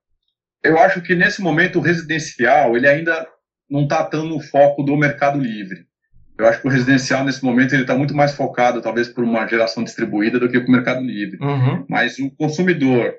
Eu 0.62 0.78
acho 0.78 1.02
que 1.02 1.16
nesse 1.16 1.42
momento 1.42 1.80
o 1.80 1.82
residencial 1.82 2.76
ele 2.76 2.86
ainda 2.86 3.26
não 3.68 3.82
está 3.82 4.04
tão 4.04 4.24
no 4.24 4.40
foco 4.40 4.84
do 4.84 4.96
mercado 4.96 5.40
livre. 5.40 5.89
Eu 6.40 6.46
acho 6.46 6.61
que 6.61 6.66
o 6.66 6.70
residencial, 6.70 7.24
nesse 7.24 7.44
momento, 7.44 7.74
ele 7.74 7.83
está 7.83 7.94
muito 7.94 8.14
mais 8.14 8.33
focado, 8.33 8.81
talvez, 8.81 9.09
por 9.09 9.22
uma 9.22 9.46
geração 9.46 9.85
distribuída 9.85 10.38
do 10.38 10.48
que 10.48 10.59
para 10.59 10.68
o 10.68 10.72
mercado 10.72 11.00
livre. 11.03 11.38
Uhum. 11.40 11.85
Mas 11.88 12.18
o 12.18 12.31
consumidor 12.31 13.14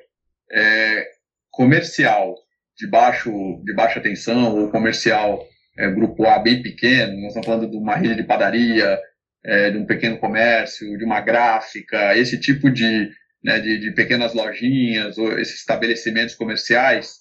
é, 0.52 1.06
comercial 1.52 2.36
de, 2.76 2.88
baixo, 2.88 3.32
de 3.64 3.74
baixa 3.76 4.02
tensão 4.02 4.56
ou 4.58 4.72
comercial 4.72 5.46
é, 5.78 5.90
grupo 5.90 6.26
A 6.26 6.40
bem 6.40 6.62
pequeno, 6.62 7.14
nós 7.22 7.28
estamos 7.28 7.46
falando 7.46 7.70
de 7.70 7.78
uma 7.78 7.96
rede 7.96 8.16
de 8.16 8.24
padaria, 8.24 9.00
é, 9.46 9.70
de 9.70 9.78
um 9.78 9.86
pequeno 9.86 10.18
comércio, 10.18 10.98
de 10.98 11.04
uma 11.04 11.22
gráfica, 11.22 12.18
esse 12.18 12.40
tipo 12.40 12.70
de, 12.70 13.10
né, 13.44 13.60
de, 13.60 13.80
de 13.80 13.92
pequenas 13.92 14.34
lojinhas 14.34 15.18
ou 15.18 15.40
esses 15.40 15.60
estabelecimentos 15.60 16.36
comerciais, 16.36 17.18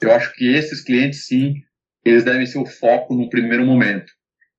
eu 0.00 0.12
acho 0.12 0.34
que 0.34 0.52
esses 0.52 0.82
clientes, 0.82 1.26
sim, 1.26 1.54
eles 2.04 2.24
devem 2.24 2.46
ser 2.46 2.58
o 2.58 2.66
foco 2.66 3.14
no 3.14 3.28
primeiro 3.28 3.64
momento. 3.64 4.10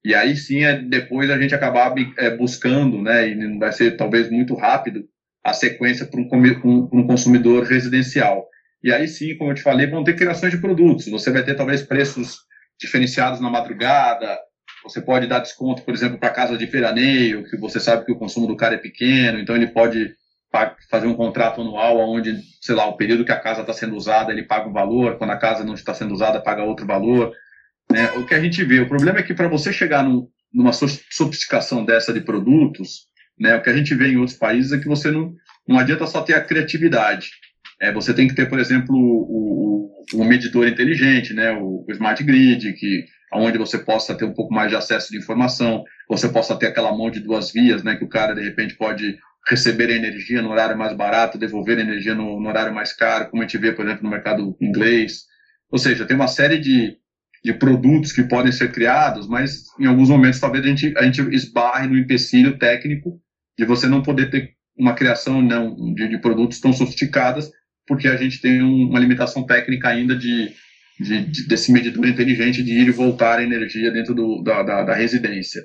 E 0.03 0.13
aí 0.13 0.35
sim, 0.35 0.63
é 0.63 0.77
depois 0.77 1.29
a 1.29 1.39
gente 1.39 1.55
acabar 1.55 1.93
é, 2.17 2.35
buscando, 2.35 3.01
né, 3.01 3.29
e 3.29 3.35
não 3.35 3.57
vai 3.57 3.71
ser 3.71 3.95
talvez 3.95 4.29
muito 4.29 4.53
rápido, 4.53 5.05
a 5.43 5.53
sequência 5.53 6.05
para 6.05 6.19
um, 6.19 6.27
um, 6.65 6.89
um, 6.91 7.07
consumidor 7.07 7.63
residencial. 7.63 8.45
E 8.83 8.91
aí 8.91 9.07
sim, 9.07 9.37
como 9.37 9.51
eu 9.51 9.55
te 9.55 9.61
falei, 9.61 9.87
vão 9.87 10.03
ter 10.03 10.15
criações 10.15 10.51
de 10.51 10.59
produtos. 10.59 11.07
Você 11.07 11.31
vai 11.31 11.43
ter 11.43 11.55
talvez 11.55 11.81
preços 11.81 12.37
diferenciados 12.79 13.39
na 13.39 13.49
madrugada, 13.49 14.37
você 14.83 15.01
pode 15.01 15.27
dar 15.27 15.39
desconto, 15.39 15.83
por 15.83 15.93
exemplo, 15.93 16.17
para 16.17 16.29
casa 16.29 16.57
de 16.57 16.65
veraneio, 16.65 17.49
que 17.49 17.55
você 17.57 17.79
sabe 17.79 18.05
que 18.05 18.11
o 18.11 18.17
consumo 18.17 18.47
do 18.47 18.57
cara 18.57 18.75
é 18.75 18.77
pequeno, 18.77 19.39
então 19.39 19.55
ele 19.55 19.67
pode 19.67 20.13
fazer 20.89 21.07
um 21.07 21.15
contrato 21.15 21.61
anual 21.61 21.97
onde, 21.97 22.39
sei 22.61 22.75
lá, 22.75 22.85
o 22.85 22.95
período 22.95 23.25
que 23.25 23.31
a 23.31 23.39
casa 23.39 23.61
está 23.61 23.73
sendo 23.73 23.95
usada, 23.95 24.31
ele 24.31 24.43
paga 24.43 24.69
um 24.69 24.73
valor, 24.73 25.17
quando 25.17 25.31
a 25.31 25.37
casa 25.37 25.63
não 25.63 25.73
está 25.73 25.93
sendo 25.93 26.13
usada, 26.13 26.41
paga 26.41 26.63
outro 26.63 26.85
valor. 26.85 27.33
Né? 27.91 28.11
O 28.11 28.25
que 28.25 28.33
a 28.33 28.41
gente 28.41 28.63
vê, 28.63 28.79
o 28.79 28.89
problema 28.89 29.19
é 29.19 29.23
que 29.23 29.33
para 29.33 29.47
você 29.47 29.71
chegar 29.71 30.03
num, 30.03 30.27
numa 30.53 30.71
sofisticação 30.73 31.83
dessa 31.83 32.13
de 32.13 32.21
produtos, 32.21 33.07
né, 33.39 33.55
o 33.55 33.61
que 33.61 33.69
a 33.69 33.75
gente 33.75 33.95
vê 33.95 34.09
em 34.09 34.17
outros 34.17 34.37
países 34.37 34.71
é 34.71 34.77
que 34.77 34.87
você 34.87 35.09
não, 35.09 35.33
não 35.67 35.79
adianta 35.79 36.05
só 36.05 36.21
ter 36.21 36.35
a 36.35 36.41
criatividade. 36.41 37.29
é, 37.81 37.91
você 37.91 38.13
tem 38.13 38.27
que 38.27 38.35
ter, 38.35 38.47
por 38.47 38.59
exemplo, 38.59 38.95
o, 38.95 39.89
o, 40.15 40.21
o 40.21 40.23
medidor 40.23 40.67
inteligente, 40.67 41.33
né, 41.33 41.51
o, 41.51 41.85
o, 41.87 41.91
smart 41.91 42.23
grid, 42.23 42.73
que 42.73 43.05
onde 43.33 43.57
você 43.57 43.79
possa 43.79 44.15
ter 44.15 44.25
um 44.25 44.33
pouco 44.33 44.53
mais 44.53 44.69
de 44.69 44.75
acesso 44.75 45.11
de 45.11 45.17
informação, 45.17 45.83
você 46.07 46.29
possa 46.29 46.55
ter 46.55 46.67
aquela 46.67 46.95
mão 46.95 47.09
de 47.09 47.19
duas 47.19 47.51
vias, 47.51 47.83
né, 47.83 47.95
que 47.95 48.05
o 48.05 48.09
cara 48.09 48.35
de 48.35 48.41
repente 48.41 48.75
pode 48.75 49.17
receber 49.47 49.89
energia 49.89 50.41
no 50.41 50.51
horário 50.51 50.77
mais 50.77 50.95
barato, 50.95 51.37
devolver 51.37 51.79
energia 51.79 52.15
no, 52.15 52.39
no 52.39 52.47
horário 52.47 52.73
mais 52.73 52.93
caro, 52.93 53.29
como 53.29 53.41
a 53.41 53.45
gente 53.45 53.57
vê, 53.57 53.73
por 53.73 53.85
exemplo, 53.85 54.03
no 54.03 54.09
mercado 54.09 54.55
inglês. 54.61 55.23
Ou 55.69 55.77
seja, 55.77 56.05
tem 56.05 56.15
uma 56.15 56.27
série 56.27 56.59
de, 56.59 56.95
de 57.43 57.53
produtos 57.53 58.11
que 58.11 58.23
podem 58.23 58.51
ser 58.51 58.71
criados, 58.71 59.27
mas 59.27 59.63
em 59.79 59.85
alguns 59.85 60.09
momentos 60.09 60.39
talvez 60.39 60.63
a 60.63 60.67
gente, 60.67 60.93
a 60.97 61.03
gente 61.03 61.21
esbarre 61.35 61.87
no 61.87 61.97
empecilho 61.97 62.57
técnico 62.57 63.19
de 63.57 63.65
você 63.65 63.87
não 63.87 64.01
poder 64.01 64.29
ter 64.29 64.51
uma 64.77 64.93
criação 64.93 65.41
não, 65.41 65.93
de, 65.93 66.07
de 66.07 66.17
produtos 66.19 66.59
tão 66.59 66.71
sofisticadas 66.71 67.51
porque 67.87 68.07
a 68.07 68.15
gente 68.15 68.41
tem 68.41 68.61
uma 68.61 68.99
limitação 68.99 69.45
técnica 69.45 69.89
ainda 69.89 70.15
de, 70.15 70.51
de, 70.99 71.25
de, 71.25 71.47
desse 71.47 71.71
medidor 71.71 72.07
inteligente 72.07 72.63
de 72.63 72.71
ir 72.71 72.87
e 72.87 72.91
voltar 72.91 73.39
a 73.39 73.43
energia 73.43 73.91
dentro 73.91 74.13
do, 74.13 74.41
da, 74.41 74.63
da, 74.63 74.83
da, 74.83 74.95
residência. 74.95 75.61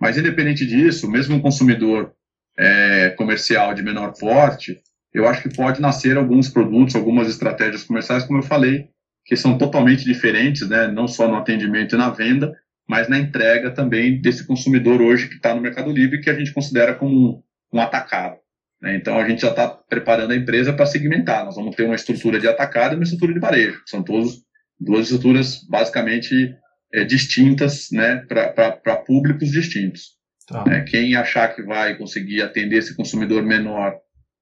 Mas, 0.00 0.18
independente 0.18 0.66
disso, 0.66 1.10
mesmo 1.10 1.36
um 1.36 1.40
consumidor 1.40 2.12
é, 2.58 3.10
comercial 3.10 3.74
de 3.74 3.82
menor 3.82 4.12
porte, 4.18 4.76
eu 5.14 5.26
acho 5.26 5.42
que 5.42 5.54
pode 5.54 5.80
nascer 5.80 6.16
alguns 6.16 6.48
produtos, 6.48 6.94
algumas 6.94 7.28
estratégias 7.28 7.84
comerciais, 7.84 8.24
como 8.24 8.38
eu 8.38 8.42
falei, 8.42 8.88
que 9.24 9.36
são 9.36 9.56
totalmente 9.56 10.04
diferentes, 10.04 10.68
né, 10.68 10.88
não 10.88 11.06
só 11.06 11.28
no 11.28 11.36
atendimento 11.36 11.94
e 11.94 11.98
na 11.98 12.10
venda, 12.10 12.52
mas 12.88 13.08
na 13.08 13.18
entrega 13.18 13.70
também 13.70 14.20
desse 14.20 14.46
consumidor 14.46 15.00
hoje 15.00 15.28
que 15.28 15.36
está 15.36 15.54
no 15.54 15.60
Mercado 15.60 15.90
Livre, 15.90 16.20
que 16.20 16.30
a 16.30 16.34
gente 16.34 16.52
considera 16.52 16.94
como 16.94 17.42
um, 17.72 17.78
um 17.78 17.80
atacado. 17.80 18.36
Né? 18.80 18.96
Então, 18.96 19.16
a 19.18 19.28
gente 19.28 19.42
já 19.42 19.50
está 19.50 19.68
preparando 19.68 20.32
a 20.32 20.36
empresa 20.36 20.72
para 20.72 20.86
segmentar. 20.86 21.44
Nós 21.44 21.54
vamos 21.54 21.76
ter 21.76 21.84
uma 21.84 21.94
estrutura 21.94 22.40
de 22.40 22.48
atacado 22.48 22.92
e 22.92 22.96
uma 22.96 23.04
estrutura 23.04 23.32
de 23.32 23.38
varejo. 23.38 23.80
São 23.86 24.02
todos, 24.02 24.42
duas 24.78 25.04
estruturas 25.06 25.60
basicamente 25.70 26.54
é, 26.92 27.04
distintas 27.04 27.88
né, 27.92 28.26
para 28.26 28.96
públicos 28.96 29.50
distintos. 29.50 30.20
Tá. 30.48 30.64
É, 30.68 30.80
quem 30.80 31.14
achar 31.14 31.54
que 31.54 31.62
vai 31.62 31.96
conseguir 31.96 32.42
atender 32.42 32.78
esse 32.78 32.96
consumidor 32.96 33.42
menor 33.44 33.94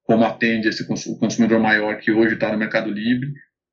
como 0.05 0.25
atende 0.25 0.69
esse 0.69 0.85
consumidor 0.87 1.61
maior 1.61 1.99
que 1.99 2.11
hoje 2.11 2.35
está 2.35 2.51
no 2.51 2.59
Mercado 2.59 2.91
Livre, 2.91 3.33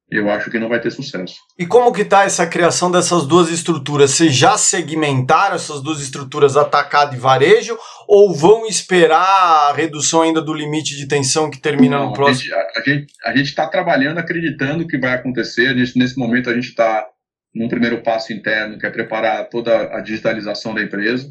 eu 0.10 0.30
acho 0.30 0.50
que 0.50 0.58
não 0.58 0.70
vai 0.70 0.80
ter 0.80 0.90
sucesso. 0.90 1.36
E 1.60 1.66
como 1.66 1.92
que 1.92 2.02
está 2.02 2.24
essa 2.24 2.48
criação 2.48 2.90
dessas 2.90 3.28
duas 3.28 3.50
estruturas? 3.50 4.12
Vocês 4.12 4.34
já 4.34 4.58
segmentaram 4.58 5.56
essas 5.56 5.82
duas 5.82 6.00
estruturas 6.00 6.56
atacado 6.56 7.14
e 7.14 7.20
varejo 7.20 7.78
ou 8.08 8.34
vão 8.34 8.66
esperar 8.66 9.70
a 9.70 9.74
redução 9.74 10.22
ainda 10.22 10.42
do 10.42 10.54
limite 10.54 10.96
de 10.96 11.08
tensão 11.08 11.50
que 11.50 11.60
termina 11.60 11.98
não, 11.98 12.08
no 12.08 12.14
próximo? 12.14 12.56
A 12.56 12.90
gente 12.90 13.08
a 13.26 13.34
está 13.36 13.68
trabalhando, 13.68 14.18
acreditando 14.18 14.88
que 14.88 14.98
vai 14.98 15.14
acontecer. 15.14 15.76
Nesse, 15.76 16.00
nesse 16.00 16.18
momento 16.18 16.50
a 16.50 16.54
gente 16.54 16.70
está 16.70 17.06
num 17.54 17.68
primeiro 17.68 18.02
passo 18.02 18.32
interno, 18.32 18.78
que 18.78 18.86
é 18.86 18.90
preparar 18.90 19.50
toda 19.50 19.94
a 19.94 20.00
digitalização 20.00 20.74
da 20.74 20.82
empresa, 20.82 21.28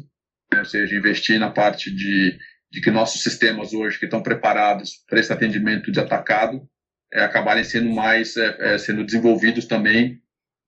né? 0.51 0.59
ou 0.59 0.65
seja, 0.65 0.95
investir 0.95 1.39
na 1.39 1.49
parte 1.49 1.89
de, 1.89 2.37
de 2.71 2.81
que 2.81 2.91
nossos 2.91 3.23
sistemas 3.23 3.73
hoje 3.73 3.97
que 3.97 4.05
estão 4.05 4.21
preparados 4.21 5.03
para 5.09 5.19
esse 5.19 5.33
atendimento 5.33 5.91
de 5.91 5.99
atacado 5.99 6.61
é, 7.13 7.23
acabarem 7.23 7.63
sendo 7.63 7.89
mais 7.89 8.35
é, 8.37 8.73
é, 8.73 8.77
sendo 8.77 9.03
desenvolvidos 9.03 9.65
também 9.65 10.19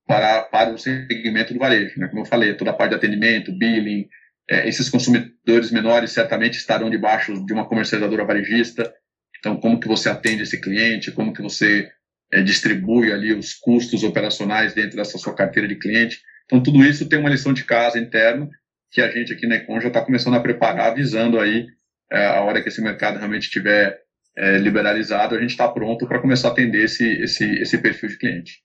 para, 0.08 0.43
para 0.43 0.73
o 0.73 0.78
segmento 0.78 1.54
do 1.54 1.60
varejo. 1.60 1.99
Né? 1.99 2.08
Como 2.08 2.21
eu 2.21 2.25
falei, 2.25 2.54
toda 2.56 2.71
a 2.71 2.73
parte 2.73 2.91
de 2.91 2.95
atendimento, 2.95 3.52
billing, 3.52 4.08
é, 4.49 4.67
esses 4.67 4.89
consumidores 4.89 5.71
menores 5.71 6.12
certamente 6.12 6.58
estarão 6.58 6.89
debaixo 6.89 7.45
de 7.45 7.54
uma 7.54 7.67
comercializadora 7.67 8.25
varejista. 8.25 8.91
Então, 9.38 9.58
como 9.58 9.80
que 9.80 9.88
você 9.88 10.10
atende 10.10 10.43
esse 10.43 10.60
cliente, 10.60 11.12
como 11.12 11.34
que 11.34 11.41
você 11.41 11.89
é, 12.32 12.41
distribui 12.41 13.12
ali 13.12 13.34
os 13.34 13.54
custos 13.54 14.04
operacionais 14.04 14.73
dentro 14.73 14.97
dessa 14.97 15.17
sua 15.17 15.36
carteira 15.36 15.67
de 15.67 15.75
cliente. 15.75 16.19
Então, 16.45 16.62
tudo 16.62 16.84
isso 16.84 17.08
tem 17.08 17.19
uma 17.19 17.30
lição 17.30 17.54
de 17.54 17.63
casa 17.63 17.99
interna 17.99 18.49
que 18.91 19.02
a 19.02 19.12
gente 19.12 19.32
aqui 19.32 19.45
na 19.45 19.56
Econ 19.56 19.80
já 19.80 19.89
está 19.89 20.02
começando 20.02 20.36
a 20.36 20.39
preparar, 20.39 20.95
visando 20.95 21.39
aí 21.39 21.67
é, 22.12 22.25
a 22.25 22.41
hora 22.41 22.62
que 22.62 22.69
esse 22.69 22.82
mercado 22.82 23.17
realmente 23.17 23.43
estiver 23.43 23.99
é, 24.39 24.58
liberalizado, 24.58 25.36
a 25.36 25.39
gente 25.41 25.52
está 25.52 25.67
pronto 25.67 26.08
para 26.08 26.19
começar 26.19 26.47
a 26.47 26.52
atender 26.52 26.86
esse, 26.86 27.06
esse, 27.21 27.45
esse 27.62 27.78
perfil 27.78 28.10
de 28.10 28.17
cliente. 28.17 28.62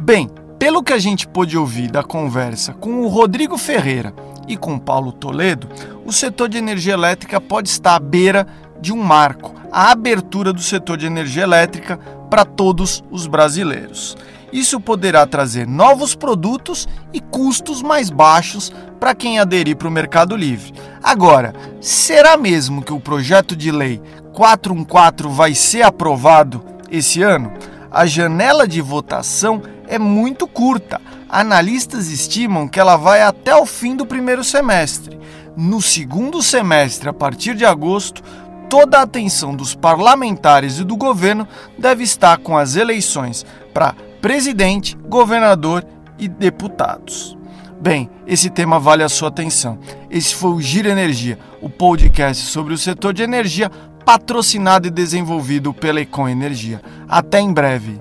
Bem, 0.00 0.28
pelo 0.58 0.82
que 0.82 0.92
a 0.92 0.98
gente 0.98 1.26
pôde 1.26 1.58
ouvir 1.58 1.90
da 1.90 2.04
conversa 2.04 2.72
com 2.72 3.00
o 3.02 3.08
Rodrigo 3.08 3.58
Ferreira 3.58 4.14
e 4.46 4.56
com 4.56 4.78
Paulo 4.78 5.12
Toledo, 5.12 5.68
o 6.04 6.12
setor 6.12 6.48
de 6.48 6.56
energia 6.56 6.94
elétrica 6.94 7.40
pode 7.40 7.68
estar 7.68 7.96
à 7.96 8.00
beira 8.00 8.46
de 8.80 8.92
um 8.92 9.02
marco, 9.02 9.54
a 9.72 9.90
abertura 9.90 10.52
do 10.52 10.62
setor 10.62 10.96
de 10.96 11.06
energia 11.06 11.42
elétrica 11.42 11.98
para 12.30 12.44
todos 12.44 13.02
os 13.10 13.26
brasileiros. 13.26 14.16
Isso 14.52 14.80
poderá 14.80 15.26
trazer 15.26 15.66
novos 15.66 16.14
produtos 16.14 16.88
e 17.12 17.20
custos 17.20 17.82
mais 17.82 18.08
baixos 18.08 18.72
para 18.98 19.14
quem 19.14 19.38
aderir 19.38 19.76
para 19.76 19.88
o 19.88 19.90
Mercado 19.90 20.34
Livre. 20.34 20.72
Agora, 21.02 21.52
será 21.80 22.36
mesmo 22.36 22.82
que 22.82 22.92
o 22.92 23.00
projeto 23.00 23.54
de 23.54 23.70
lei 23.70 24.00
414 24.32 25.34
vai 25.34 25.54
ser 25.54 25.82
aprovado 25.82 26.64
esse 26.90 27.22
ano? 27.22 27.52
A 27.90 28.06
janela 28.06 28.66
de 28.66 28.80
votação 28.80 29.62
é 29.86 29.98
muito 29.98 30.46
curta. 30.46 31.00
Analistas 31.28 32.08
estimam 32.08 32.68
que 32.68 32.80
ela 32.80 32.96
vai 32.96 33.22
até 33.22 33.54
o 33.54 33.66
fim 33.66 33.94
do 33.96 34.06
primeiro 34.06 34.42
semestre. 34.42 35.18
No 35.56 35.82
segundo 35.82 36.42
semestre, 36.42 37.08
a 37.08 37.12
partir 37.12 37.54
de 37.54 37.64
agosto, 37.64 38.22
toda 38.68 38.98
a 38.98 39.02
atenção 39.02 39.54
dos 39.54 39.74
parlamentares 39.74 40.78
e 40.78 40.84
do 40.84 40.96
governo 40.96 41.48
deve 41.78 42.04
estar 42.04 42.38
com 42.38 42.56
as 42.56 42.76
eleições 42.76 43.44
para 43.72 43.94
presidente, 44.20 44.96
governador 45.08 45.84
e 46.18 46.28
deputados. 46.28 47.36
Bem, 47.80 48.10
esse 48.26 48.50
tema 48.50 48.78
vale 48.78 49.04
a 49.04 49.08
sua 49.08 49.28
atenção. 49.28 49.78
Esse 50.10 50.34
foi 50.34 50.50
o 50.50 50.60
Giro 50.60 50.88
Energia, 50.88 51.38
o 51.62 51.70
podcast 51.70 52.46
sobre 52.46 52.74
o 52.74 52.78
setor 52.78 53.12
de 53.14 53.22
energia, 53.22 53.70
patrocinado 54.04 54.88
e 54.88 54.90
desenvolvido 54.90 55.72
pela 55.72 56.00
Econ 56.00 56.28
Energia. 56.28 56.82
Até 57.08 57.40
em 57.40 57.52
breve. 57.52 58.00